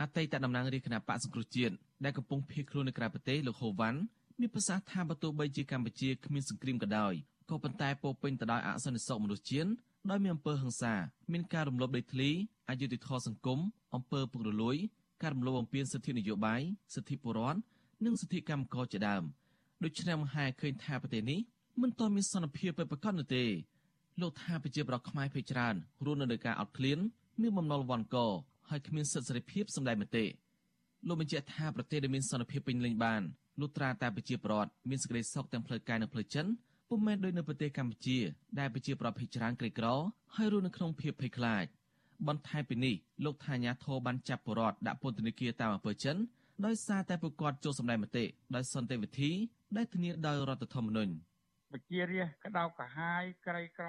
[0.00, 1.74] អតីតតំណាងរាជគណៈបកសង្គ្រោះជាតិ
[2.04, 3.98] ដែលកំពុងភៀសខ្លួននៅក្រៅប្រទេសលោកហូវ៉ាន់
[4.40, 7.14] មានប្រសាសន៍ថាបើទោះបីជាកម្ពុជាគ្មានសង្គ្រាមក៏ដោយ
[7.50, 9.70] ក៏ប៉ុន្តែពោពេញទៅដោយអសន្តិសុខមនុស្សជាតិ
[10.10, 10.94] ដោយមានអំពើហិង្សា
[11.32, 12.30] មានការរំលោភដីធ្លី
[12.70, 13.58] អយុត្តិធម៌សង្គម
[13.94, 14.76] អំពើពុករលួយ
[15.22, 16.60] ការរំលោភបំពានសិទ្ធិនយោបាយ
[16.94, 17.60] សិទ្ធិពលរដ្ឋ
[18.04, 19.22] និងសិទ្ធិកម្មករជាដើម
[19.84, 21.40] ដូច្នេះមហាឃើញថាប្រទេសនេះ
[21.82, 23.44] មិនទាន់មានសន្តិភាពពិតប្រាកដនោះទេ
[24.20, 26.98] លោកថាប្រជាប្រដ្ឋខ្មែរភ័យច្រើនរស់នៅលើការអត់ឃ្លាន
[27.42, 28.16] មានបំណុលវ៉ាន់ក
[28.68, 30.24] ហើយគ្មានសិទ្ធិសេរីភាពសម្ដែងមតិ
[31.08, 33.22] លោកបញ្ជាក់ថាប្រទេសដែលមានសន្តិភាពពេញលេញបាន
[33.60, 36.50] លុះត្រាតែប្រជាប្រដ្ឋមានសេចក្តីសុខទាំងផ្លូវកាយនិងផ្លូវចិត្ត
[36.88, 38.18] ពុំមែនដូចនៅប្រទេសកម្ពុជា
[38.58, 39.86] ដែលប្រជាប្រដ្ឋភ័យច្រើនក្រីក្រ
[40.34, 41.64] ហើយរស់នៅក្នុងភាពភ័យខ្លាច
[42.28, 42.94] បន្ថែមពីនេះ
[43.24, 46.16] លោកថាញាធរបានចាប់បរដ្ឋដាក់ពន្ធនាគារតាមអំពើចិន
[46.66, 49.30] ដោយសារតែពួកគាត់ចូលសម្ដែងមតិដោយសន្តិវិធី
[49.76, 51.14] ដែលធានាដោយរដ្ឋធម្មនុញ្ញ
[51.72, 53.88] ប្រជារាស្ត្រក្តៅក្រហាយក្រីក្រ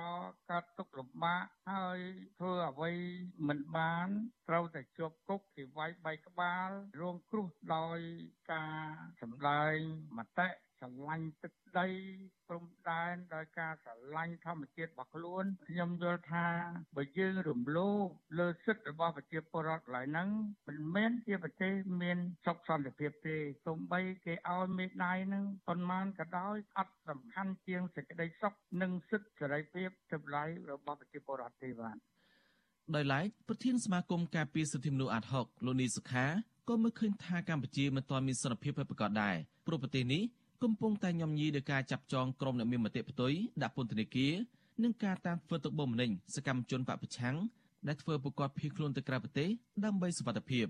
[0.50, 2.00] កើតទុកលំបាកហើយ
[2.40, 2.92] ធ្វើអ្វី
[3.48, 4.08] មិនបាន
[4.48, 6.70] ត្រូវតែជាប់គុកគេវាយបែកក្បាល
[7.02, 8.00] រងគ្រោះដោយ
[8.52, 8.88] ការ
[9.22, 9.78] សម្ដែង
[10.18, 10.48] មតិ
[10.80, 11.88] ស្រឡាញ់ទឹកដី
[12.48, 16.48] ព្រំដែនដោយការស្រឡាញ់ធម្មជាតិរបស់ខ្លួនខ្ញុំយល់ថា
[16.96, 18.06] បើយើងរំលោភ
[18.40, 20.30] លើសិទ្ធិរបស់ប្រជាពលរដ្ឋឡើយហ្នឹង
[20.68, 31.98] មិនមែនជាប្រទេសមានសុខសន្តិភាពទេទោះបីគេឲ្យមេដាយហ្នឹងប៉ុន្មានក៏ដោយអត់សំខាន់ជាងសេចក្តីសុខនិងសិទ្ធិសេរីភាពទាំងឡាយរបស់ប្រជាពលរដ្ឋទេបាទ
[32.96, 36.26] ដោយឡែកប្រធានសមាគមការពារសិទ្ធិមនុស្សអាត់ហុកលោកនីសុខា
[36.70, 40.24] ក៏មើលឃើញថាកម្ពុជាមិនទាន់មានសន្តិភាពប្រកបដែរព្រោះប្រទេសនេះ
[40.64, 44.34] កំពុងតែញោមញីដោយការចាប់ចងក្រុមអ្នកមានមតិផ្ទុយដាក់ពន្ធនាគារ
[44.84, 47.36] និងការតាមធ្វើទុកបុកម្នេញសកម្មជនបពប្រឆាំង
[47.88, 49.49] ដែលធ្វើប្រកបភៀសខ្លួនទៅក្រៅប្រទេស
[49.86, 50.66] ដើម្បីសុវត្ថិភាព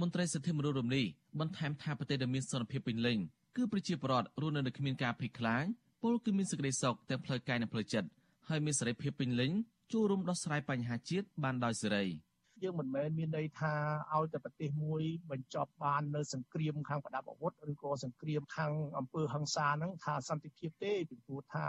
[0.00, 1.04] មន្ត្រីសិទ្ធិមនុស្សរំនេះ
[1.40, 3.18] បន្ថែមថាប្រទេសដែលមានសន្តិភាពពេញលេញ
[3.56, 5.64] គឺប្រជាពលរដ្ឋរស់នៅគ្មានការភ័យខ្លាច
[6.02, 8.08] ពលគឺមានសេចក្តីសុខទាំងផ្លូវកាយនិងផ្លូវចិត្ត
[8.48, 9.50] ហើយមានសេរីភាពពេញលេញ
[9.92, 12.04] ចូលរួមដោះស្រាយបញ្ហាជាតិបានដោយសេរី។
[12.62, 13.74] យើងមិនមែនមានន័យថា
[14.14, 21.66] ឲ្យតែប្រទេសមួយបញ្ចប់បាននៅសង្គ្រាមខាងប្រដាប់អាវុធឬក៏សង្គ្រាមខាងអំពើហិង្សាហ្នឹងថាសន្តិភាពទេពីព្រោះថា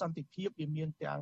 [0.00, 1.20] សន្តិភាពវាមានទាំង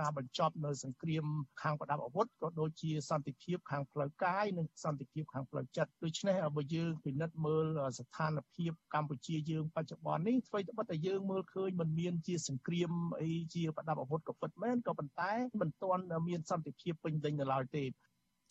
[0.00, 1.24] ការបញ្ចប់នៅសង្គ្រាម
[1.62, 7.66] ខាងប្រដាប់អាវុធក៏ដូចជាសន្តិភាពខាងផ្លូវកាយនិងសន្តិភាពខាងផ្លូវចិត្តដូច្នេះបើយើងពិនិត្យមើល
[7.98, 12.90] ស្ថានភាពកម្ពុជាយើងបច្ចុប្បន្ននេះអ្វីត្បិតតែយើងមើលឃើញមិនមានជាសង្គ្រាម
[13.20, 17.84] អីជាប្រដាប់អាវុធក៏ពិតមែនក៏ប៉ុន្តែមិនទាន់មានសន្តិភាពពេញលេញនៅឡើយទេ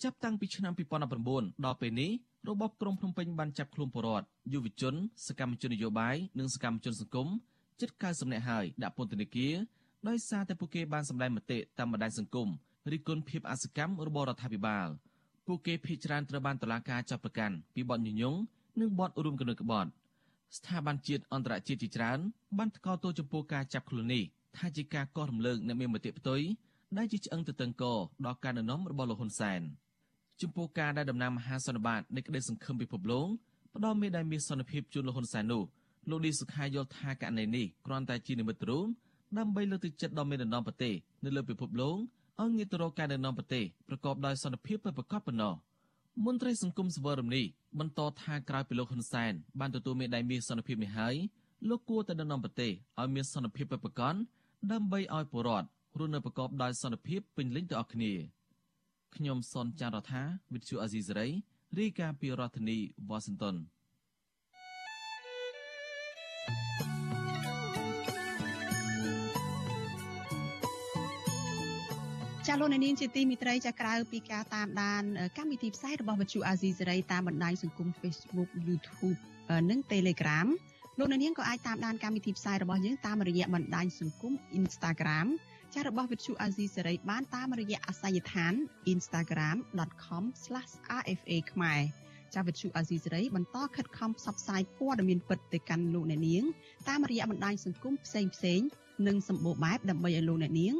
[0.04, 0.74] ចាប់តាំងពីឆ្នាំ
[1.18, 2.12] 2019ដល់ពេលនេះ
[2.48, 4.96] របបក្រុងភ្នំពេញបានចាប់ខ្លួនពលរដ្ឋយុវជន
[5.28, 7.28] សកម្មជននយោបាយនិងសកម្មជនសង្គម
[7.82, 9.56] ជិត90នាក់ហើយដាក់ពន្ធនាគារ
[10.08, 12.48] ដោយសារតែពួកគេបានសម្ដែងមតិតាមបណ្ដាញសង្គម
[12.92, 14.88] រិះគន់ភាពអសកម្មរបស់រដ្ឋាភិបាល
[15.48, 18.36] ពួកគេភ័យច្រើនត្រូវបានតុលាការចាប់ប្រកាន់ពីបទញុយញង
[18.80, 19.90] និងបទរួមគំនិតក្បត់
[20.58, 22.20] ស្ថាប័នជាតិអន្តរជាតិជាច្រើន
[22.58, 24.24] បានថ្កោលទោសចំពោះការចាប់ខ្លួននេះ
[24.58, 26.42] ថាជាការកោះរំលើកអ្នកមានមតិផ្ទុយ
[26.98, 27.86] ដែលជាឆ្អឹងទៅតឹងក
[28.26, 29.62] ដល់ការណែនាំរបស់លោកហ៊ុនសែន
[30.42, 33.28] ចំពោះការដែលតំណាងមហាសន្និបាតនៃក្តីសង្ឃឹមពិភពលោក
[33.76, 35.64] ផ្ដល់មេដាយមាសសន្តិភាពជូនលោកហ៊ុនសែននោះ
[36.10, 38.86] លោកឌីសុខាយល់ថាករណីនេះគ្រាន់តែជានិមិត្តរូប
[39.38, 40.94] ដើម្បីលើកទឹកចិត្តដល់មេដឹកនាំប្រទេស
[41.26, 41.96] នៅលើពិភពលោក
[42.40, 45.54] ឲ្យងាកទៅរកការដឹកនាំប្រទេសប្រកបដោយសន្តិភាពពិតប្រាកដប៉ុណ្ណោះ
[46.26, 47.46] មន្ត្រីសង្គមសវររំនេះ
[47.80, 51.16] បន្តថាក្រោយពីលោកហ៊ុនសែនបានទទួលមេដាយមាសសន្តិភាពនេះហើយ
[51.70, 54.16] លោកគួរតែដឹកនាំប្រទេសឲ្យមានសន្តិភាពពិតប្រាកដ
[54.72, 55.68] ដើម្បីឲ្យប្រជាពលរដ្ឋ
[56.00, 58.12] រស់នៅប្រកបដោយសន្តិភាពពេញលេញទៅអស់គ្នា
[59.16, 60.22] ខ្ញុំសនចាររថា
[60.54, 61.30] វិទ្យុអាស៊ីសេរី
[61.80, 62.78] រាយការណ៍ពីរដ្ឋធានី
[63.10, 63.56] វ៉ាស៊ីនតោន
[72.48, 75.04] ចាលោកនាងជាទីមិត្តរីចាក្រៅពីការតាមដាន
[75.38, 79.18] កម្មវិធីផ្សាយរបស់វិទ្យុអាស៊ីសេរីតាមបណ្ដាញសង្គម Facebook YouTube
[79.70, 80.48] និង Telegram
[81.00, 85.28] លោកនាងក៏អាចតាមដានកម្មវិធីផ្សាយរបស់យើងតាមរយៈបណ្ដាញសង្គម Instagram
[85.76, 88.54] ចារបស់វិទ្យុអាស៊ីសេរីបានតាមរយៈអាសយដ្ឋាន
[88.94, 91.82] instagram.com/rfa ខ្មែរ
[92.36, 96.44] ចាវិទ្យុអាស៊ីសេរីបន្តខិតខំផ្សព្វផ្សាយព័ត៌មានពិតទៅកាន់លោកអ្នកនាង
[96.90, 98.62] តាមរយៈបណ្ដាញសង្គមផ្សេងផ្សេង
[99.08, 100.74] និងសម្បូរបែបដើម្បីឲ្យលោកអ្នកនាង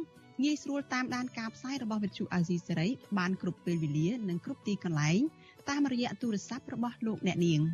[0.44, 2.88] ងាយស្រួលតាមដានការផ្សាយរបស់វិទ្យុអាស៊ីសេរី
[3.18, 5.20] បានគ្រប់ពេលវេលានិងគ្រប់ទីកន្លែង
[5.68, 7.60] តាមរយៈទូរស័ព្ទរបស់លោកអ្នកនាង។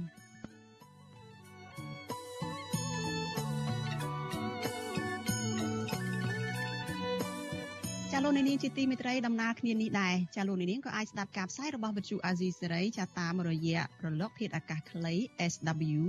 [8.18, 15.14] ចាលោកនាងជាទីមេត្រីដំណើរគ្នានេះដែរចាលោកនាងក៏អាចស្ដាប់ការផ្សាយរបស់វិទ្យុអាស៊ីសេរីចាតាមរយៈរលកធាតុអាកាសខ្លី
[15.52, 16.02] SW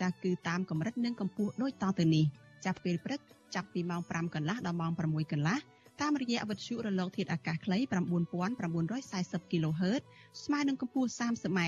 [0.00, 2.24] ចាគឺតាមកម្រិតនិងកម្ពស់ដូចតទៅនេះ
[2.64, 3.20] ចាប់ពេលព្រឹក
[3.54, 5.58] ចាប់ពីម៉ោង5កន្លះដល់ម៉ោង6កន្លះ
[6.00, 10.02] តាមរយៈវិទ្យុរលកធាតុអាកាសខ្លី9940 kHz
[10.44, 11.60] ស្មើនឹងកម្ពស់ 30m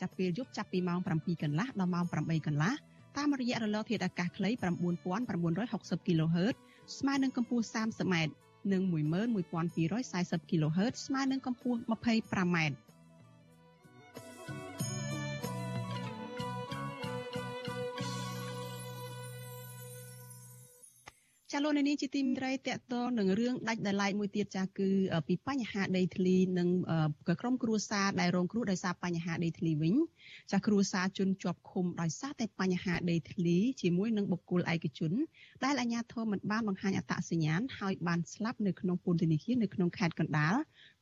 [0.00, 2.72] ចាប់ពេលយប់ចាប់ពីម៉ោង7កន្លះដល់ម៉ោង8កន្លះ
[3.16, 6.54] តាមរយៈរលកធាតុអាកាសខ្លី9960 kHz
[6.98, 8.16] ស្មើនឹងកម្ពស់ 30m
[8.72, 12.56] និង11240 kHz ស្មើនឹងកម្ពស់ 25m
[21.52, 24.88] ចាលោកនាងជាទីមេត្រីតកតនឹងរឿងដាច់ដោយឡែកមួយទៀតចាគឺ
[25.28, 26.68] ពីបញ្ហាដីធ្លីនិង
[27.40, 29.94] ក្រុមគ្រួសារដែលរងគ្រោះដោយសារបញ្ហាដីធ្លីវិញ
[30.52, 35.12] ចាគ្រួសារជនជាប់ឃុំដោយសារតែបញ្ហាដីធ្លីជាមួយនឹងបុគ្គលឯកជន
[35.64, 40.54] ដែលអាជ្ញាធរមិនបានបង្ហាញអត្តសញ្ញាណហើយបានស្លាប់នៅក្នុងពន្ធនាគារនៅក្នុងខេត្តកណ្ដាល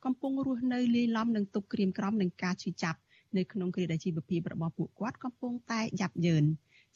[0.05, 2.99] កំពុងរស់នៅលាយឡំនឹងទុកក្រៀមក្រំនឹងការឈឺចាប់
[3.37, 6.45] នៅក្នុងគ្រាដែលជីវភាពរបស់ពួកគាត់កំពុងតែយ៉ាប់យ៉ឺន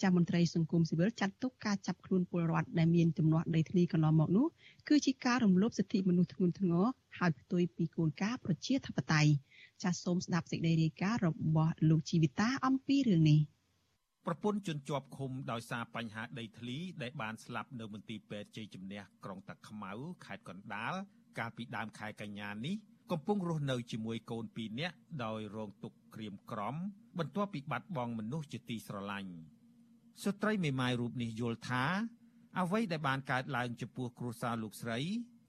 [0.03, 4.47] ចាស់មន្ត្រីសង្គមស៊ីវិលចាត់ទុកការចាប់ខ្លួនពលរដ្ឋដែលមានទំនាស់ដីធ្លីកន្លងមកនោះ
[4.89, 6.85] គឺជាការរំលោភសិទ្ធិមនុស្សធ្ងន់ធ្ងរ
[7.19, 9.31] ហើយផ្ទុយពីគោលការណ៍ប្រជាធិបតេយ្យ
[9.83, 13.39] ចាសសូមស្ដាប់សេចក្តីរាយការណ៍របស់លោកជីវិតាអំពីរឿងនេះ
[14.25, 19.91] ប្រពន្ធជនជាប់ឃុំដោយសារបញ្ហាដីធ្លីដែលបានស្លាប់នៅមន្ទីរពេទ្យជ័យជំនះក្រុងតាខ្មៅ
[20.25, 20.93] ខេត្តកណ្ដាល
[21.39, 22.75] កាលពីដើមខែកញ្ញានេះ
[23.11, 24.95] កំពុងរស់នៅជាមួយកូន2នាក់
[25.25, 26.75] ដោយរងទុក្ខក្រៀមក្រំ
[27.19, 29.31] បន្ទាប់ពីបាត់បង់មនុស្សជាទីស្រឡាញ់
[30.21, 31.83] ស្ត្រីមេម៉ាយរូបនេះយល់ថា
[32.59, 34.99] អ្វីដែលបានកើតឡើងចំពោះគ្រួសារលោកស្រី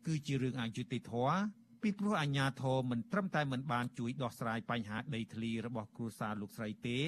[0.06, 1.38] គឺជារឿងអយុត្តិធម៌
[1.82, 7.00] ពីព្រោះអាជ្ញាធរមិនត្រឹមតែមិនបានជួយដោះស្រាយបញ្ហាដីធ្លីរបស់គ្រួសារលោកស្រីទេ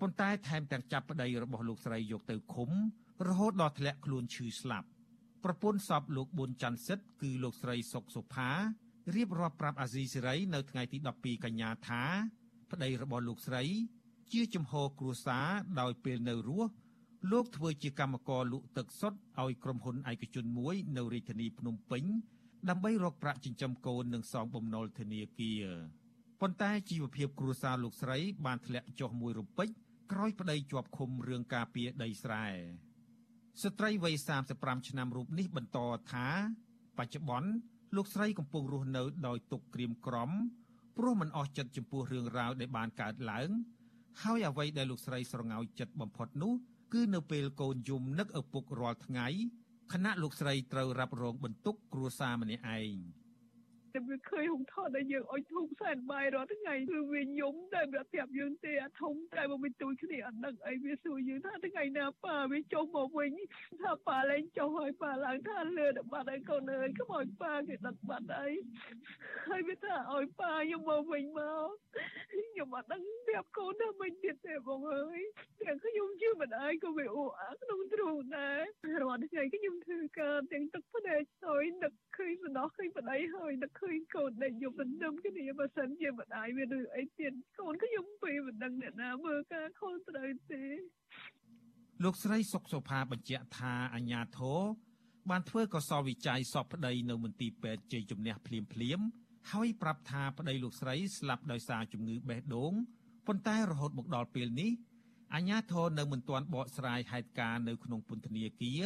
[0.00, 2.70] ប៉ុន្តែថែមទាំងចាប់ប្តីរបស់លោកស្រីយកទៅឃុំ
[3.28, 4.88] រហូតដល់ធ្លាក់ខ្លួនឈឺស្លាប់
[5.44, 8.50] ប្រពន្ធសពលោកប៊ុនច័ន្ទសិទ្ធគឺលោកស្រីសុកសុផា
[9.14, 12.02] រៀបរាប់ប្រាប់អាស៊ីសេរីនៅថ្ងៃទី12កញ្ញាថា
[12.70, 13.62] ប្តីរបស់លោកស្រី
[14.32, 15.48] ជាជំហរគ្រួសារ
[15.80, 16.70] ដោយពេលនៅរស់
[17.32, 22.04] លោកធ្វើជាកម្មករលក់ទឹកសុទ្ធឲ្យក្រុមហ៊ុនឯកជនមួយនៅរាជធានីភ្នំពេញ
[22.68, 25.64] ដើម្បីរកប្រាក់ចិញ្ចឹមកូននិងសងបំណុលធនាគារ
[26.40, 29.68] ប៉ុន្តែជីវភាពគ្រួសារលោកស្រីបានធ្លាក់ចុះមួយរំពេច
[30.12, 32.46] ក្រោយប្តីជាប់ឃុំរឿងការពារដីស្រែ
[33.62, 34.14] ស្ត្រីវ័យ
[34.50, 35.78] 35ឆ្នាំរូបនេះបន្ត
[36.12, 36.28] ថា
[36.98, 37.50] បច្ចុប្បន្ន
[37.96, 40.30] លោកស្រីកំពុងរស់នៅដោយទុក្ខក្រៀមក្រំ
[40.96, 43.48] ព្រោះមិនអស់ចិត្តចំពោះរឿងរ៉ាវដែលបានកើតឡើង
[44.22, 46.73] ហើយអ្វីដែលលោកស្រីស្រងោចចិត្តបំផុតនោះគឺ
[47.14, 49.26] នៅពេលកូនយំនឹកឪពុករាល់ថ្ងៃ
[49.92, 52.94] ខណៈលោកស្រីត្រូវរ៉ាប់រងបន្ទុកគ្រួសារម្នាក់ឯង
[53.94, 63.32] តែវាឃើញហុងថតដែលយើងអុយធុងសែនបាយរាល់ថ្ងៃគឺវាយំតែវាប្រាប់យើងទេអាធំតែមកវិញទួយគ្នាអត់ដឹងអីវាសួរយើងថាថ្ងៃណាប៉ាវាចុះមកវិញ
[63.82, 68.52] ថាប៉ាលែងចុះហើយប៉ាឡើងថាលឿនបាត់ហើយកូនអើយខ្មោចប៉ាគេដឹកបាត់ហើយ
[69.48, 71.68] ហើយវាថាអោយប៉ាខ្ញុំមកវិញមក
[72.32, 75.20] ខ្ញុំអត់ដឹងប្រាប់កូនថាមិនទៀតទេបងអើយ
[75.62, 78.60] ទាំងខ្ញុំជឿមិនអើយក៏វាអ៊ូអាក្នុងទ្រូងដែរ
[79.02, 90.64] រាល់ថ្ងៃខ្ញុំធ្វើការទាំងទឹកភ្នែកហើយនឹកឃើញសំណោះឃើញប្តីហើយនឹកឃើញកូនដែលយប់ដណ្ដើមគ្នាបើសិនជាម្ដាយវាឬអីទៀតកូនខ្ញុំពេលមិនដឹងអ្នកណាមើលការខុសត្រូវទេ
[92.04, 94.60] លោកស្រីសុកសុផាបញ្ជាក់ថាអញ្ញាធរ
[95.30, 99.00] បានធ្វើកសលវិច័យសពប្តីនៅមន្ទីរពេទ្យជ័យជំនះភ្លាមភ្លាម
[99.52, 102.72] ហើយប្រាប់ថាប្តីលោកស្រីស្លាប់ដោយសារជំងឺបេះដូង
[103.26, 104.72] ប៉ុន្តែរហូតមកដល់ពេលនេះ
[105.34, 108.82] អាញាធរនៅមិនទាន់បកស្រាយហេតុការណ៍នៅក្នុងពន្ធនាគារ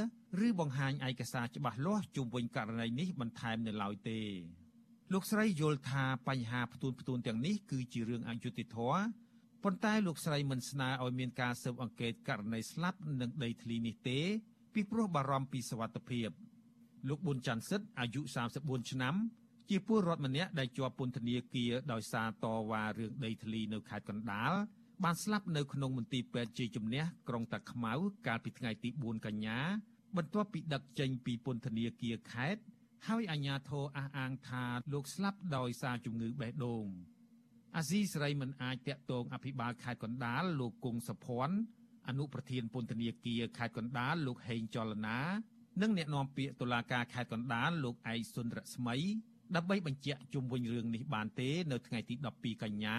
[0.47, 4.21] ឬបង្ហាញឯកសារច្បាស់លាស់ជុំវិញករណីនេះបន្ថែមនៅឡើយទេ
[5.13, 9.01] លោកស្រីយល់ថាបញ្ហាផ្ទួនផ្ទួនទាំងនេះគឺជារឿងអយុត្តិធម៌
[9.65, 14.21] ប៉ុន្តែលោកស្រីមិនស្នើឲ្យមានការស៊ើបអង្កេតករណីស្លាប់នឹងដីធ្លីនេះទេ
[14.75, 16.29] ពីព្រោះបារម្ភពីសវត្ថិភាព
[17.09, 18.21] លោកប៊ុនច័ន្ទសិទ្ធអាយុ
[18.57, 19.15] 34ឆ្នាំ
[19.71, 24.53] ជាពលរដ្ឋម្នាក់ដែលជាប់ពន្ធនាគារដោយសារតវ៉ារឿងដីធ្លីនៅខេត្តកណ្ដាល
[25.05, 27.93] បានស្លាប់នៅក្នុងមន្ទីរពេទ្យជ័យជំនះក្រុងតាខ្មៅ
[28.27, 29.59] កាលពីថ្ងៃទី4កញ្ញា
[30.17, 32.61] បន្ទាប់ពីដឹកចេញពីពន្ធនាគារខេត្ត
[33.07, 36.87] ហើយអាជ្ញាធរអះអាងថាលោកស្លាប់ដោយសារជំងឺបេះដូង
[37.77, 41.57] អាស៊ីសេរីមិនអាចតាក់ទងអភិបាលខេត្តកណ្ដាលលោកគង់សុភ័ណ្ឌ
[42.09, 45.19] អនុប្រធានពន្ធនាគារខេត្តកណ្ដាលលោកហេងចលនា
[45.83, 48.97] និងអ្នកនាំពាក្យតុលាការខេត្តកណ្ដាលលោកឯកសុនរស្មី
[49.57, 52.97] ដើម្បីបញ្ជាក់ជុំវិញរឿងនេះបានទេនៅថ្ងៃទី12កញ្ញា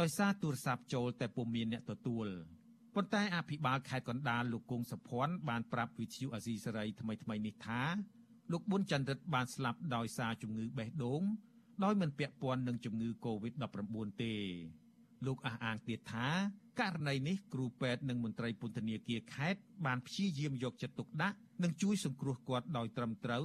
[0.00, 2.26] ដោយសារទូរស័ព្ទចូលតែពុំមានអ្នកទទួល
[2.94, 7.82] ប៉ុន្តែអភិបាលខេត្តកណ្ដាលលោកគង់សុភ័ណ្ឌបានប្រាប់វិទ្យុអាស៊ីសេរីថ្មីថ្មីនេះថា
[8.52, 11.22] លោកប៊ុនចន្ទរិទ្ធបានស្លាប់ដោយសារជំងឺបេះដូង
[11.84, 14.34] ដោយមិនពាក់ព័ន្ធនឹងជំងឺ Covid-19 ទេ
[15.26, 16.28] លោកអះអាងទៀតថា
[16.80, 23.44] ករណីនេះគ្រូពេទ្យនិងមន្ត្រីពន្ធនាគារខេត្តបានព្យាយាមយកចិត្តទុកដាក់និងជួយសង្គ្រោះគាត់ដោយត្រឹមត្រូវ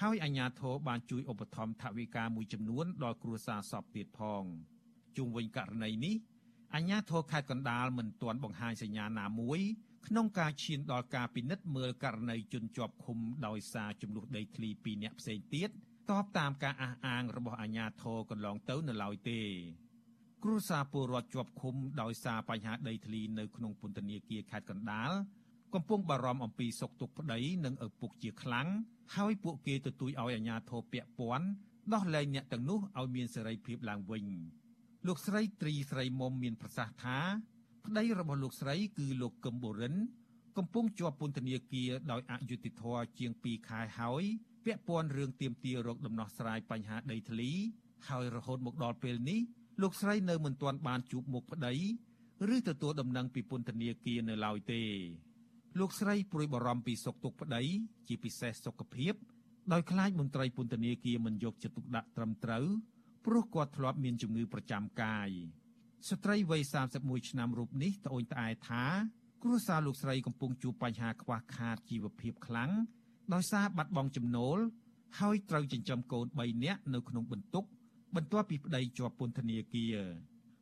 [0.00, 4.42] ហើយអាជ្ញាធរបានជួយឧបត្ថម្ភថវិកាមួយចំនួនដល់គ្រួសារសពទៀតផង
[5.16, 6.14] ជុំវិញករណីនេះ
[6.74, 9.60] អាជ្ញាធរខេត្តកណ្ដាលមិនទាន់បង្ហាញសញ្ញាណាមួយ
[10.06, 15.70] ក្នុងការឈានដល់ការពិនិត្យមើលករណីជនជាប់ឃុំដោយសារចំនួនដីធ្លីពីរអ្នកផ្សេងទៀត
[16.10, 19.40] តបតាមការអះអាងរបស់អាជ្ញាធរកន្លងទៅនៅឡើយទេ
[20.44, 25.10] គ្រួសារពលរដ្ឋជាប់ឃុំដោយសារបញ្ហាដីធ្លីនៅក្នុងពន្ធនាគារខេត្តកណ្ដាល
[25.74, 28.68] កំពុងបារម្ភអំពីសុខទុក្ខប្តីនិងឪពុកជាខ្លាំង
[29.16, 31.46] ហើយពួកគេទទូចឲ្យអាជ្ញាធរពាក់ព័ន្ធ
[31.94, 34.24] ដោះលែងអ្នកទាំងនោះឲ្យមានសេរីភាពឡើងវិញ
[35.06, 37.18] លោកស្រីត្រីស្រីមុំមានប្រសាសន៍ថា
[37.86, 39.94] ប្តីរបស់លោកស្រីគឺលោកកឹមបូរិន
[40.56, 44.22] កំពុងជាប់ពន្ធនាគារដោយអយុត្តិធម៌ជាង2ខែហើយ
[44.64, 47.50] ពាក់ព័ន្ធរឿងទៀមទារោគដំណោះស្រាយបញ្ហាដីធ្លី
[48.08, 49.40] ហើយរហូតមកដល់ពេលនេះ
[49.82, 51.74] លោកស្រីនៅមិនទាន់បានជួបមុខប្តី
[52.54, 54.82] ឬទទួលដំណឹងពីពន្ធនាគារនៅឡើយទេ
[55.78, 57.62] លោកស្រីព្រួយបារម្ភពីសុខទុក្ខប្តី
[58.08, 59.14] ជាពិសេសសុខភាព
[59.72, 62.66] ដោយខ្លាចមន្ត្រីពន្ធនាគារមិនយកចិត្តទុកដាក់ត្រឹមត្រូវ
[63.26, 65.30] ព្រោះគាត់ធ្លាប់មានជំងឺប្រចាំកាយ
[66.06, 66.62] ស្ត្រីវ័យ
[66.96, 68.84] 31ឆ្នាំរូបនេះត្អូញត្អែថា
[69.42, 72.70] គ្រួសារលោកស្រីកំពុងជួបបញ្ហាខ្វះខាតជីវភាពខ្លាំង
[73.34, 74.58] ដោយសារបាត់បង់ចំណូល
[75.20, 77.64] ហើយត្រូវចិញ្ចឹមកូន3នាក់នៅក្នុងបន្ទុក
[78.16, 79.96] បន្ទាប់ពីប្តីជាប់ពន្ធនាគារ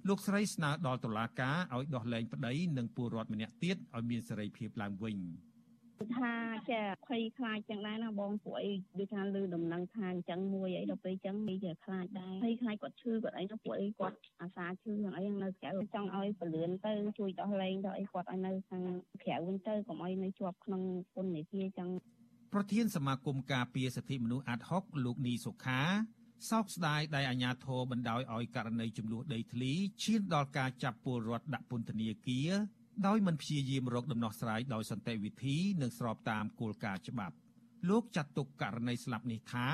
[0.08, 5.16] លោកស្រីស្នើដល់តុលាការឲ្យដោះលែងប្តីនិងពលរដ្ឋម្នាក់ទៀតឲ្យមានសេរីភាពឡើងវិញ
[6.16, 6.32] ថា
[6.70, 18.82] ចាភ័យខ្លាចចឹងដែរណាបងពួកអីដូចថាលឺដំណឹងថាអញ្ចឹងមួយអីដល់ពេលអញ្ចឹងនេះជាខ្លាចដែរភ័យខ្លាចគាត់ឈឺគាត់អីនោះពួកអីគាត់អាសាឈឺហ្នឹងអីនៅក្រៅចង់ឲ្យពលឿនទៅជួយដោះលែងទៅអីគាត់ឲ្យនៅខាង
[19.22, 20.82] ក្រៅវិញទៅកុំឲ្យនៅជាប់ក្នុង
[21.14, 21.88] ពន្ធនាគារចឹង
[22.52, 25.82] ប្រធានសមាគមការពារសិទ្ធិមនុស្សអាត់ហុកលោកនីសុខា
[26.50, 29.72] សោកស្ដាយដែលអាជ្ញាធរបណ្ដោយឲ្យករណីចំនួនដីធ្លី
[30.02, 32.50] ឈានដល់ការចាប់ពលរដ្ឋដាក់ពន្ធនាគារ
[33.06, 37.34] ដោយមិនព្យាយាមរកដំណោះស្រាយដោយសន្តិវិធីនិងស្របតាមគោលការណ៍ច្បាប់
[37.88, 39.68] លោកចាត់ទុកករណីស្លាប់នេះថា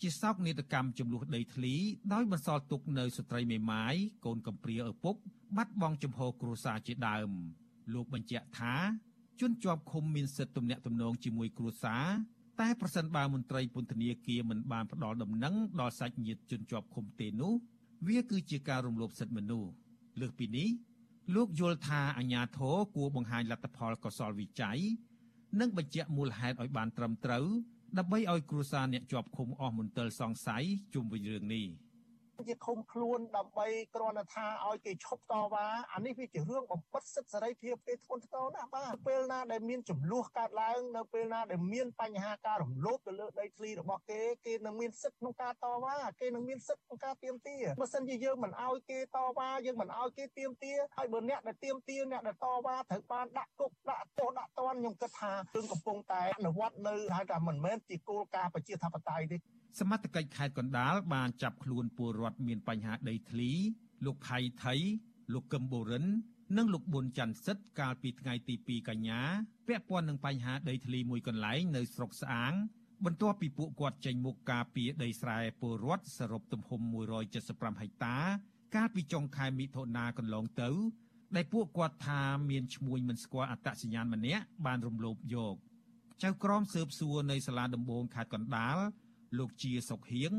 [0.00, 1.74] ជាសោកនាដកម្មចំនួនដីធ្លី
[2.12, 3.94] ដោយបន្សល់ទុកនៅស្ត្រីមេម៉ាយ
[4.24, 5.16] កូនកំព្រាឪពុក
[5.56, 7.30] បាត់បង់ចំហគ្រួសារជាដើម
[7.94, 8.74] លោកបញ្ជាក់ថា
[9.40, 12.06] ជនជាប់ឃុំមានសិទ្ធិទំនាក់ទំនងជាមួយគ្រួសារ
[12.60, 17.52] តែប្រសិនបើមន្ត្រីពន្ធនាគារមិនបានផ្ដល់ដំណឹងដល់សាច់ញាតិជនជាប់ឃុំទេនោះ
[18.08, 19.70] វាគឺជាការរំលោភសិទ្ធិមនុស្ស
[20.20, 20.68] លើសពីនេះ
[21.34, 24.78] លោកយល់ថាអាញាធរគួរបង្ហាញលទ្ធផលកសលវិច័យ
[25.60, 27.46] និងបញ្ជាក់មូលហេតុឲ្យបានត្រឹមត្រូវ
[27.98, 30.64] ដើម្បីឲ្យគ្រួសារអ្នកជាប់ឃុំអស់មន្ទិលសង្ស័យ
[30.94, 31.66] ជុំវិញរឿងនេះ
[32.48, 59.36] ជាឃុំខ្លួនដើម្បីគ្រាន់តែថាឲ្យគេឈប់តវ៉ាអានេះវាជារឿងបំផិតសិទ្ធិសេរីភាពគេធ្ងន់ធ្ងរណាស់បាទពេលណាដែលមានចំនួនកើតឡើងនៅពេលណាដែលមានបញ្ហាការរំលោភទៅលើដីធ្លីរបស់គេគេនឹងមានសិទ្ធិក្នុងការតវ៉ាគេនឹងមានសិទ្ធិក្នុងការទាមទារបើសិនជាយើងមិនឲ្យគេតវ៉ាយើងមិនឲ្យគេទាមទារហើយបើអ្នកដែលទាមទារអ្នកដែលតវ៉ាត្រូវបានដាក់គុកដាក់ទោសដាក់ទណ្ឌខ្ញុំគិតថារឿងកំពុងតែអនុវត្តនៅហៅថាមិនមែនជាគោលការណ៍ប្រជាធិបតេយ្យទេ
[59.78, 63.50] សមត្ថកិច្ចខេត្តកណ្ដាលបានចាប់ខ្លួនពលរដ្ឋមានបញ្ហាដីធ្លី
[64.04, 64.74] លោកផៃថៃ
[65.32, 66.04] លោកកឹមបូរិន
[66.56, 69.20] និងលោកប៊ុនច័ន្ទសិទ្ធកាលពីថ្ងៃទី2កញ្ញា
[69.68, 72.52] ពាក់ព័ន្ធនឹងបញ្ហាដីធ្លីមួយកន្លែងនៅស្រុកស្អាង
[73.04, 76.80] បន្ទាប់ពីពួកគាត់ចេញមុខការពីដីស្រែពលរដ្ឋសរុបទំហំ
[77.30, 78.16] 175ហិកតា
[78.76, 80.70] កាលពីចុងខែមិថុនាកន្លងទៅ
[81.36, 82.20] ដែលពួកគាត់ថា
[82.50, 85.54] មានឈ្មោះមិនស្គាល់អត្តសញ្ញាណម្នាក់បានរំលោភយក
[86.22, 88.78] ចៅក្រមស៊ើបសួរនៃសាលាដំបងខេត្តកណ្ដាល
[89.38, 90.32] លោកជាសុកហៀង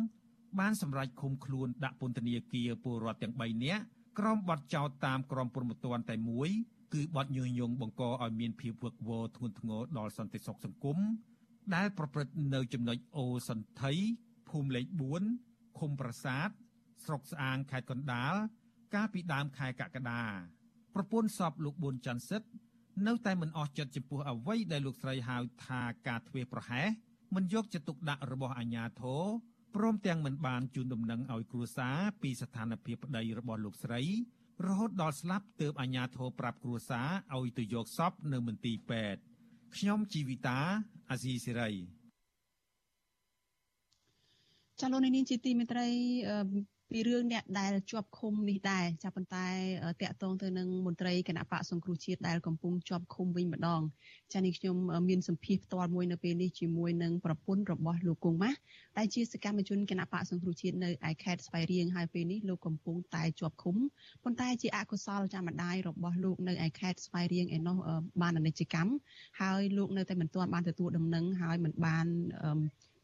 [0.60, 3.84] បានសម្រេចឃុំខ្លួនដាក់ពន្ធនាគារពលរដ្ឋទាំង3នាក់
[4.20, 6.50] ក្រោមបទចោទតាមក្រមព្រហ្មទណ្ឌតែមួយ
[6.94, 10.98] គឺបទញុះញង់បង្កឲ្យមានភាពវឹកវរធ្ងន់ធ្ងរដល់សន្តិសុខសង្គម
[11.76, 13.94] ដែលប្រព្រឹត្តនៅចំណុចអូសន្ធិ
[14.50, 14.86] ភូមិលេខ
[15.32, 16.50] 4ឃុំប្រាសាទ
[17.06, 18.34] ស្រុកស្អាងខេត្តកណ្ដាល
[18.94, 20.24] កាលពីដើមខែកក្កដា
[20.96, 22.48] ប្រពន្ធសពលោកប៊ុនច័ន្ទសិទ្ធ
[23.08, 26.88] នៅតែមិនអស់ចិត្តចំពោះអ្វីដែលលោកស្រីហៅថាការធ្វេសប្រហែស
[27.36, 29.24] មិនយកចិត្តទុកដាក់របស់អាជ្ញាធរ
[29.76, 34.02] ព្រមទាំងមិនបានជូនដំណឹងឲ្យគ្រួសារពីស្ថានភាពប្តីរបស់លោកស្រី
[34.68, 37.08] រហូតដល់ស្លាប់ទើបអាជ្ញាធរប្រាប់គ្រួសារ
[37.38, 39.22] ឲ្យទៅយកសពនៅមន្ទីរពេទ្យ
[39.76, 40.60] ខ្ញុំជីវិតា
[41.10, 41.72] អាស៊ីសេរី
[44.80, 45.88] ចាលោកនាងជាទីមេត្រី
[46.96, 49.48] ពីរឿងអ្នកដែលជាប់ឃុំនេះដែរចាប៉ុន្តែ
[50.02, 53.82] តាក់ទងទៅនឹងមន្ត្រីគណៈបកសង្គ្រោះជាតិដែលកំពុងជាប់ឃុំវិញម្ដង
[54.34, 54.76] ចានេះខ្ញុំ
[55.10, 58.58] មានសម្ភារផ្ទាល់មួយនៅពេលនេះជាមួយនឹងប្រពន្ធរបស់លោកគង់ម៉ាស់
[58.98, 63.76] ដែលជាសកម្មជនគណៈបកសង្គ្រោះជាតិនៅឯខេត្តស្វាយរៀងហើយពេលនេះលោកកំពុងតែជាប់ឃុំ
[64.24, 67.78] ប៉ុន្តែជាអកុសលចាំម្ដាយរបស់លោកនៅឯខេត្តស្វាយរៀងឯនោះ
[68.22, 68.92] បានអនិច្ចកម្ម
[69.42, 72.08] ហើយលោកនៅតែមិនទាន់បានទទួលដំណឹងហើយមិនបាន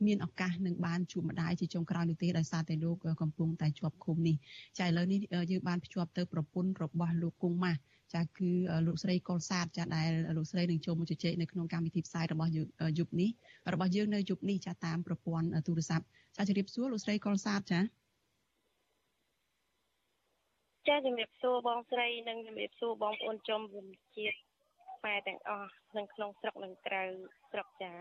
[0.06, 4.36] មានឱកាសនឹងបានជួបម្ដាយជាចុងក្រោយនេះទេដោយសារតែលោកកំពុងតែជាប់ឃុំនេះ
[4.80, 5.20] ចាឥឡូវនេះ
[5.52, 7.80] យើងបានភ្ជាប់ទៅប្រពន្ធរបស់លោកគង់ម៉ាស់
[8.14, 8.52] ចាគឺ
[8.88, 12.52] លោកស្រីកុលសាទចាដែលលោកស្រីនឹងចូលមកជជែកនៅក្នុងកម្មវិធីផ្សាយរបស់
[13.00, 13.30] យុគនេះ
[13.74, 16.06] របស់យើងនៅយុគនេះចាតាមប្រព័ន្ធទូរស័ព្ទ
[16.38, 17.80] ចាជម្រាបសួរលោកស្រីកុលសាទចា
[20.88, 23.82] ចាជំរាបសួរបងស្រីនិងជំរាបសួរបងប្អូនចំវិ
[24.18, 24.38] ជាតិ
[24.98, 27.04] ខ្មែរទាំងអស់នៅក្នុងស្រុកនិងក្រៅ
[27.52, 27.94] ស្រុកចា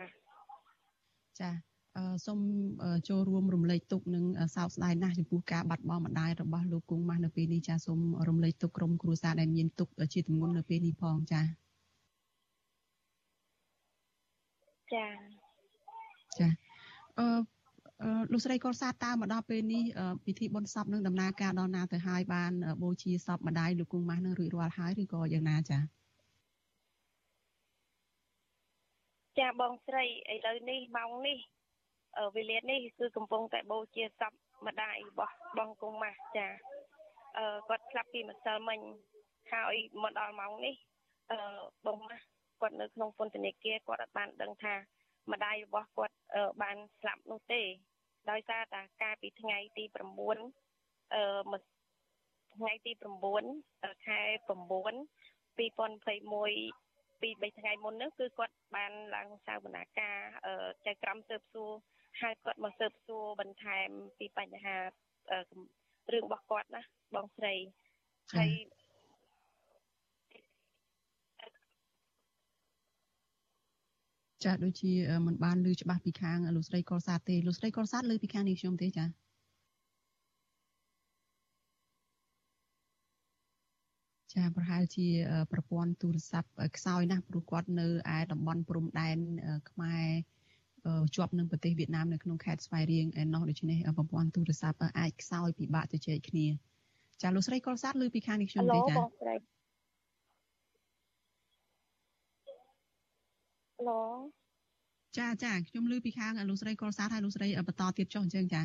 [1.41, 1.68] ចា
[2.27, 2.41] សូម
[3.09, 4.25] ចូលរួមរំលែកទុកនិង
[4.57, 11.43] សោកស្ដាយណាស់ចំពោះការបាត់បង់ម្ដាយរបស់លោកគង់ម៉ាស់នៅពេលនេះចាសូមរំលែកទុកក្រុមគ្រួសារដែលមានទុកជាទម្ងន់នៅពេលនេះផងចា
[14.95, 15.07] ចា
[16.39, 16.49] ចា
[17.19, 17.29] អឺ
[18.33, 19.85] លោកស្រីកុលសាតើមកដល់ពេលនេះ
[20.25, 25.79] ពិធីបុណ្យសពនឹងដំណើរការដល់ណាទៅហើយបានបូជាសពម្ដាយលោកគង់ម៉ាស់នឹងរួចរាល់ហើយឬក៏យ៉ាងណាចា
[29.39, 31.39] ចាបងស្រីឥឡូវនេះម៉ោងនេះ
[32.37, 34.33] វេលានេះគឺកំពុងតែបូជាសព
[34.67, 36.47] ម្ដាយរបស់បងគង់ម៉ាស់ចា
[37.39, 38.81] អឺគាត់ស្លាប់ពីម្សិលមិញ
[39.53, 40.75] ហើយមកដល់ម៉ោងនេះ
[41.31, 41.39] អឺ
[41.87, 42.25] បងម៉ាស់
[42.61, 44.75] គាត់នៅក្នុងពន្ធនាគារគាត់អត់បានដឹងថា
[45.33, 46.17] ម្ដាយរបស់គាត់
[46.63, 47.63] បានស្លាប់នោះទេ
[48.31, 49.97] ដោយសារតែកាលពីថ្ងៃទី9
[51.15, 51.59] អឺ
[52.57, 52.93] ថ្ងៃទី
[53.49, 54.59] 9ខែ9
[55.59, 60.19] 2021ពី3ថ្ងៃមុននោះគឺគាត់បានឡើងសាវនាការ
[60.87, 61.73] ចៅក្រមស៊ើបសួរ
[62.21, 63.89] ហើយគាត់មកស៊ើបសួរបន្ថែម
[64.19, 64.77] ពីបញ្ហា
[66.13, 66.83] រឿងរបស់គាត់ណា
[67.15, 67.55] បងស្រី
[68.37, 68.51] ហើយ
[74.45, 74.93] ចាដូចជា
[75.27, 79.07] មិនបានលើច្បាស់ពីខាងលោកស្រីកុលសាទទេលោកស្រីកុលសាទលើពីខាងនេះខ្ញុំទេចា
[84.35, 85.07] ចាប្រហែលជា
[85.53, 89.19] ប្រព័ន្ធទូរស័ព្ទខ្សោយណាស់ព្រោះគាត់នៅឯតំបន់ព្រំដែន
[89.71, 90.07] ខ្មែរ
[91.17, 96.47] ជាប់នឹងប្រទេសវៀតណាមនៅក្នុងខេត្តស្វាយរៀងឯណោះដូច្នេះប្រព័ន្ធទូរស័ព្ទអាចខ្សោយពិបាកទៅជែកគ្នា
[97.23, 98.95] ចាលោកស្រីកុលសាទលើពីខាងនេះខ្ញុំទេចា
[103.89, 104.03] ឡូ
[105.19, 108.63] ចាចាខ្ញុំលើពីខាងលោកស្រីកុលសាទហើយលោកស្រីបន្តទៀតចុះអញ្ចឹងចា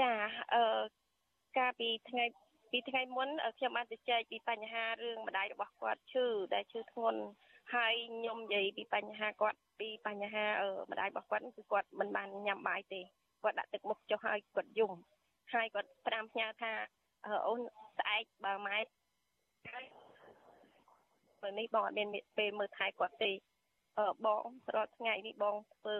[0.00, 0.12] ចា
[0.54, 0.64] អឺ
[1.58, 2.24] កាលពីថ្ងៃ
[2.70, 7.20] ពីថ្ងៃមុនខ្ញុំបានទៅចែកពីបញ្ហារឿងម្ដាយរបស់គាត់ឈឺដែលឈឺធ្ងន់
[7.74, 10.44] ហើយខ្ញុំនិយាយពីបញ្ហាគាត់ពីបញ្ហា
[10.90, 13.00] ម្ដាយរបស់គាត់គឺគាត់មិនបានញ៉ាំបាយទេ
[13.42, 14.92] គាត់ដាក់ទឹកមុខចុះហើយគាត់យំ
[15.54, 16.72] ហើយគាត់ផ្ដាំផ្ញើថា
[17.48, 17.60] អូន
[17.98, 18.78] ស្អែកបើម៉ែ
[21.40, 22.08] ពេលនេះបងអត់មាន
[22.38, 23.30] ពេលមើលថែគាត់ទេ
[24.26, 24.44] បង
[24.74, 25.96] រាល់ថ្ងៃនេះបងធ្វើ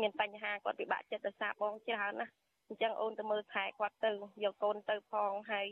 [0.00, 2.28] មានបញ្ហាគាត់ពិបាកចិត្តដោយសារបងច្រើនណា
[2.68, 4.12] អញ្ចឹងអូនទៅមើលថែគាត់ទៅ
[4.44, 5.66] យកកូនទៅផងហើយ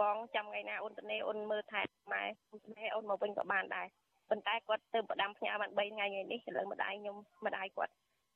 [0.00, 2.24] បងចាំថ្ងៃណាអូនទៅនេះអូនមើលថែម៉ែ
[2.74, 3.86] ម៉ែអូនមកវិញក៏បានដែរ
[4.30, 7.16] ប៉ុន្តែគាត់ទៅប្រដាំផ្ញើបាន3ថ្ងៃនេះឥឡូវម្ដាយខ្ញុំ
[7.46, 7.94] ម្ដាយគាត់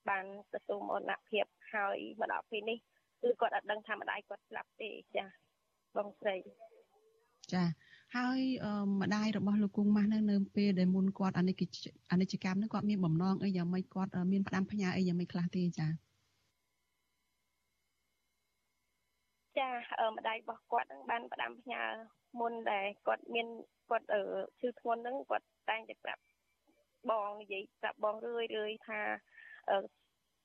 [0.09, 0.25] បាន
[0.55, 2.79] ទទួលមរណភាពហើយមកដល់ពេលនេះ
[3.23, 5.25] គឺគាត់អត់ដឹងថាម្ដាយគាត់ស្លាប់ទេចា
[5.97, 6.37] បងស្រី
[7.53, 7.65] ចា
[8.17, 8.39] ហើយ
[9.01, 11.77] ម្ដាយរបស់លោកគង់ម៉ាស់នៅនៅពេលដែលមុនគាត់អនិច្ច
[12.13, 15.87] អនិច្ចកម្មនោះគាត់មានបំណងអីយ៉ាងម៉េចគាត់មានផ្ដាំផ្ញើអីយ៉ាងម៉េចខ្លះទេចា
[20.15, 21.85] ម្ដាយរបស់គាត់នឹងបានផ្ដាំផ្ញើ
[22.41, 23.49] មុនដែលគាត់មាន
[23.91, 24.07] គាត់
[24.61, 26.23] ឈឺធ្ងន់ហ្នឹងគាត់តែងតែប្រាប់
[27.11, 29.01] បងនិយាយប្រាប់បងរឿយរឿយថា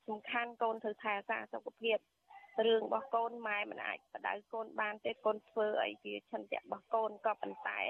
[0.08, 1.98] សំខាន់កូនត្រូវថែរក្សាសុខភាព
[2.66, 7.82] រឿងរបស់កូនម៉ែមិនអាចបដៅកូនបានទេកូនធ្វើអីជាឆន្ទៈរបស់កូនក៏ប៉ុន្តែ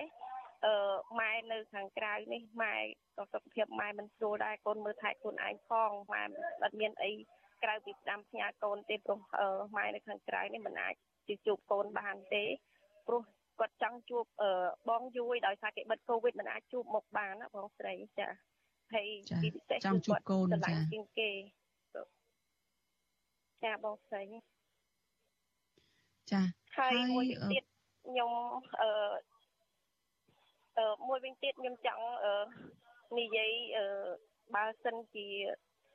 [0.66, 0.74] អឺ
[1.20, 2.76] ម៉ែនៅខាងក្រៅនេះម៉ែ
[3.18, 6.24] ក៏សុខភាពម៉ែមិនស្រួលដែរកូនមើលថែខ្លួនឯងផងម៉ែ
[6.64, 7.12] អត់មានអី
[7.64, 9.20] ក្រៅពីផ្ដាំផ្ញើកូនទេព្រោះ
[9.78, 10.96] ម៉ែនៅខាងក្រៅនេះមិនអាច
[11.28, 12.44] ជជួបកូនបានទេ
[13.08, 13.22] ព្រោះ
[13.60, 14.26] គាត់ចង់ជួប
[14.90, 18.28] បងយួយដោយសារគេបិទកូវីដមិនអាចជួបមុខបានណាបងស្រីចា
[18.94, 19.08] ហើយ
[19.44, 21.32] ទីពិសេសគឺគាត់ឆ្លាញ់ជាងគេ
[23.64, 24.24] ចាបងស្រី
[26.32, 26.42] ចា
[26.78, 27.64] ហើយមួយទៀត
[28.08, 28.32] ខ្ញុំ
[28.82, 28.92] អឺ
[30.78, 32.34] អឺមួយវិញទៀតខ្ញុំចង់អឺ
[33.20, 33.86] និយាយអឺ
[34.56, 35.28] បើសិនជា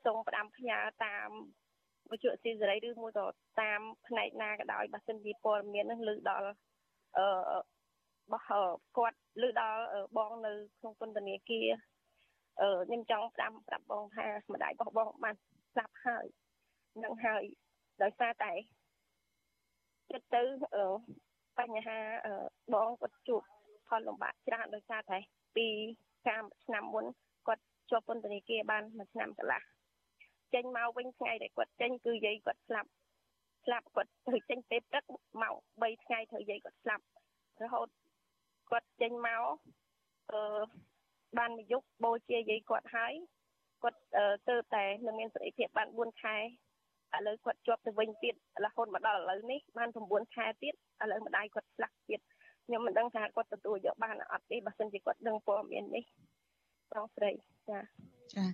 [0.05, 1.29] សូមផ្ដាំផ្ញើតាម
[2.11, 3.25] វិទ្យុស៊ីសេរីឬមួយក៏
[3.61, 6.47] តាមផ្នែកណាក៏ដោយបើសិនជាព័ត៌មាននឹងលើដល់
[7.17, 7.25] អឺ
[7.57, 8.45] របស់
[8.97, 9.81] គាត់លើដល់
[10.17, 11.67] បងនៅក្នុងពន្ធនាគារ
[12.61, 15.35] អឺខ្ញុំចង់ផ្ដាំប្រាប់បងថាម្ដាយរបស់បងបាន
[15.73, 16.25] ស្លាប់ហើយ
[17.03, 17.43] នឹងហើយ
[18.03, 18.51] ដោយសារតែ
[20.09, 20.43] គិតទៅ
[21.59, 21.97] បញ្ហា
[22.73, 23.41] បងគាត់ជួប
[23.87, 25.17] ផលលំបាកច្រើនដោយសារតែ
[25.55, 25.67] ពី
[26.27, 27.05] កាមឆ្នាំមុន
[27.47, 29.61] គាត់ជាប់ពន្ធនាគារបានមួយឆ្នាំកន្លះ
[30.53, 32.89] ចេញមកវិញថ្ងៃដែលគាត់ចេញគឺយាយគាត់ស្លាប់
[33.65, 35.05] ស្លាប់គាត់ត្រូវចេញពេលព្រឹក
[35.41, 37.03] មក3ថ្ងៃត្រូវយាយគាត់ស្លាប់
[37.63, 37.87] រហូត
[38.71, 39.43] គាត់ចេញមក
[40.31, 40.61] អឺ
[41.37, 43.13] បានមួយយប់បូជាយាយគាត់ហើយ
[43.83, 43.99] គាត់
[44.49, 48.35] ទៅតែនឹងមានសេរីភាពបាន4ខែឥឡូវគាត់ជាប់ទៅវិញទៀត
[48.65, 52.19] រហូតមកដល់ឥឡូវនេះបាន9ខែទៀតឥឡូវម្ដាយគាត់ស្លាប់ទៀត
[52.65, 56.03] ខ្ញុំមិនដឹងថាគាត់ទទួលយកបានអត់ទេបើមិនជាគាត់ដឹងព័ត៌មាននេះ
[56.91, 57.31] បងស្រី
[57.69, 57.79] ចា
[58.35, 58.45] ចា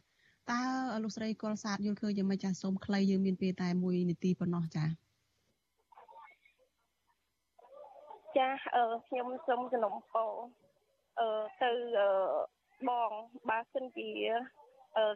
[0.52, 0.62] តើ
[1.04, 4.86] លោកស្រីកុលសាទយល់ឃើញយ៉ាងម៉េចចាសូមខ្លីយើងមានពេលតែ1នាទីប៉ុណ្ណោះចា
[8.38, 10.26] ចាអឺខ្ញុំសូមសំណពោ
[11.20, 11.28] អឺ
[11.64, 11.72] ទៅ
[12.89, 13.12] បង
[13.50, 14.10] បើសិនជា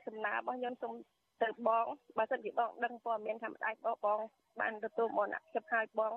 [0.05, 0.93] សំណើរបស់ខ្ញុំសូម
[1.43, 1.85] ទៅបង
[2.17, 4.19] បើសិនជាបងដឹងព័ត៌មានថាម្ដាយបងបង
[4.59, 6.13] បានទទួលមរណភាពហើយបង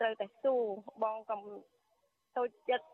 [0.00, 0.54] ត្រូវតែស៊ូ
[1.02, 1.40] បងកុំ
[2.36, 2.86] តូចចិត្ត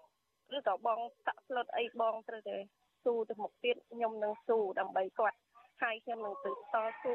[0.56, 2.56] ឬក៏បងតាក់ស្លុតអីបងត្រូវតែ
[3.04, 5.36] ស៊ូទៅមុខទៀតខ្ញុំនឹងស៊ូដើម្បីគាត់
[5.82, 7.14] ហើយខ្ញុំនឹងទៅតស៊ូ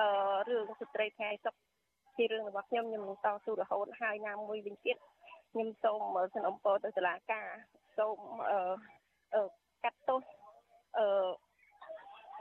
[0.00, 0.08] អឺ
[0.48, 1.54] រឿងស្ត្រីថ្ងៃសុខ
[2.16, 4.96] ជារឿងរបស់ខ្ញុំខ្ញុំនឹងតស៊ូរហូតហើយណាមួយវិញទៀត
[5.52, 6.00] ខ្ញុំសូម
[6.34, 7.46] សនំពរទៅតុលាការ
[7.98, 8.18] សូម
[9.34, 9.40] អឺ
[9.84, 10.22] កាត់ទោស
[10.98, 11.30] អឺ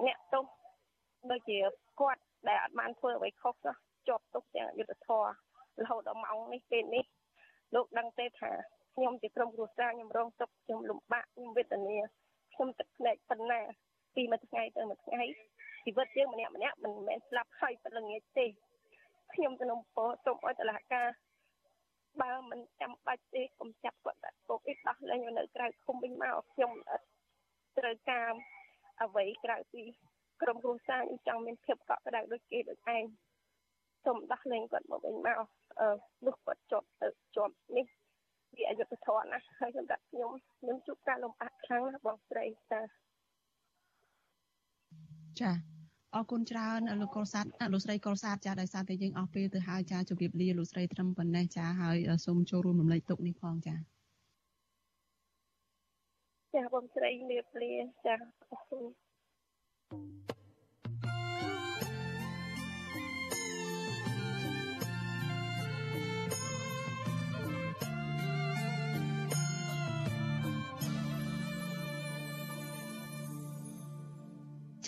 [0.06, 0.46] អ្នកទោស
[1.32, 1.58] ដូចជា
[2.00, 3.76] គាត់ដែលអត់បានធ្វើអ្វីខុសនោះ
[4.08, 5.24] ជាប់ទុកទាំងយុទ្ធធរ
[5.82, 7.06] រហូតដល់ម៉ោងនេះពេលនេះ
[7.76, 8.52] លោកដឹងទេថា
[8.96, 11.98] ខ្ញុំជាក្រុមគ្រួសារខ្ញុំរងទុក្ខខ្ញុំលំបាកខ្ញុំវេទនា
[12.54, 13.60] ខ្ញុំទឹកភ្នែកប៉ុណ្ណា
[14.16, 15.24] ពីមួយថ្ងៃទៅមួយថ្ងៃ
[15.86, 18.06] ជីវិតយើងម្នាក់ម្នាក់មិនមែនស្លាប់ហើយប៉ុណ្្នឹង
[18.38, 18.46] ទេ
[19.34, 21.08] ខ្ញុំសំណពោសូមឲ្យតឡាការ
[22.22, 26.72] បើមិនចាំបាច់ទេកុំចាប់គាត់ដាក់គុកឯដោះលែងនៅក្រៅឃុំវិញមកខ្ញុំ
[27.78, 28.32] ត្រូវការ
[29.04, 29.84] អ្វីក្រៅពី
[30.42, 33.04] ក្រុមគ្រួសារខ្ញុំចង់មានភាពកក់ក្ដៅដូចគេដូចឯង
[34.06, 35.38] សូមដោះលែងគាត់មកវិញមក
[35.80, 35.88] អឺ
[36.26, 37.86] នោះគាត់ជាប់ទៅជាប់នេះ
[38.58, 42.82] វាអយុធធម៌ណាហើយសម្រាប់ខ្ញុំខ្ញុំជួបការលំបាកខ្លាំងណាស់បងស្រីចា
[45.42, 45.73] ចា
[46.16, 53.76] អរគុណច្រើនលោកកុលសាទលោកស្រីកុលសាទចាដោយសារតែយើងអស់ពេលទៅហើយចាជម្រាបលាលោកស្រីត្រឹមប៉ុណ្ណេះចាហើយសូមចូលរួមរំលែកទុកនេះផងចា
[56.54, 57.74] ចាបងស្រីជម្រាបលា
[58.06, 58.16] ចា
[58.52, 58.84] អរគុណ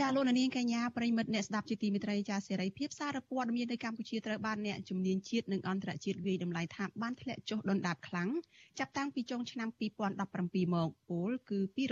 [0.01, 8.29] ចាលោកនាងកញ្ញាប្រិមិត្តអ្នកស្ដាប់ជាទីមេត្រីចាសេរីភាពសារព័ត៌មាននៅកម្ពុជាត្រូវបានអ្នកជំនាញជាតិនិងអន្តរជាតិវិយតម្លៃថាបានធ្លាក់ចុះដុនដាបខ្លាំង
[8.79, 9.69] ចាប់តាំងពីចុងឆ្នាំ
[10.11, 11.83] 2017មកពលគឺពី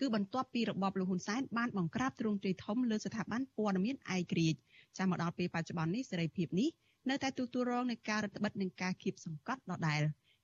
[0.00, 4.58] គឺបន្ទាប់ពីរបបលហ៊ុនសែនបានបង្ក្រាបទ្រង់ទ្រាយធំលើស្ថាប័នព័ត៌មានឯករាជ្យ
[4.98, 6.68] ចាំមកដល់ពេលបច្ចុប្បន្ននេះសេរីភាពនេះ
[7.10, 10.00] នៅតែទទួលរងនឹងការរដ្ឋបិទនិងការគៀបសង្កត់ដដែល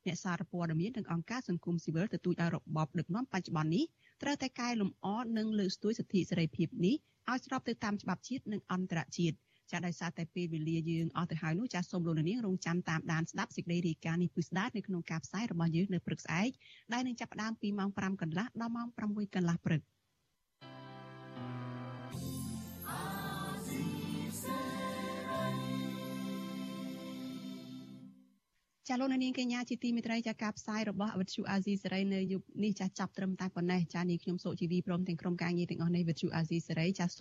[0.07, 3.85] អ្នកសារព័ត៌មាននិងអង្គការសង្គមស៊ីវិលទទូចឲ្យរបបដឹកនាំបច្ចុប្បន្ននេះ
[4.23, 5.07] ត្រូវតែកែលម្អ
[5.39, 6.97] និងលើកស្ទួយសិទ្ធិសេរីភាពនេះ
[7.31, 9.37] ឲ្យស្របទៅតាមច្បាប់ជាតិនិងអន្តរជាតិ
[9.71, 16.51] ចាដោយសារតែពេលវេលាយើងអស់ទៅហើយនោះចាសូមលោកនាងរងចាំតាមដានស្ដាប់សេចក្តីរាយការណ៍នេះពិស្ដានៅក្នុងការផ្សាយរបស់យើងនៅព្រឹកស្អែក
[16.93, 19.81] ដែលនឹងចាប់ផ្ដើមពីម៉ោង5កន្លះដល់ម៉ោង6កន្លះព្រឹក
[28.89, 37.17] ចាលោកនាងកញ្ញាជាទីមេត្រីចាការផ្សាយរបស់វិទ្យុអាស៊ីសេរីនៅយប់នេះចាចាប់ត្រឹមតែប៉ុណ្ណេះចានេះខ្ញុំសុជីវីព្រមទាំងក្រុមការងារទាំងអស់នៃវិទ្យុអាស៊ីសេរីចាសូម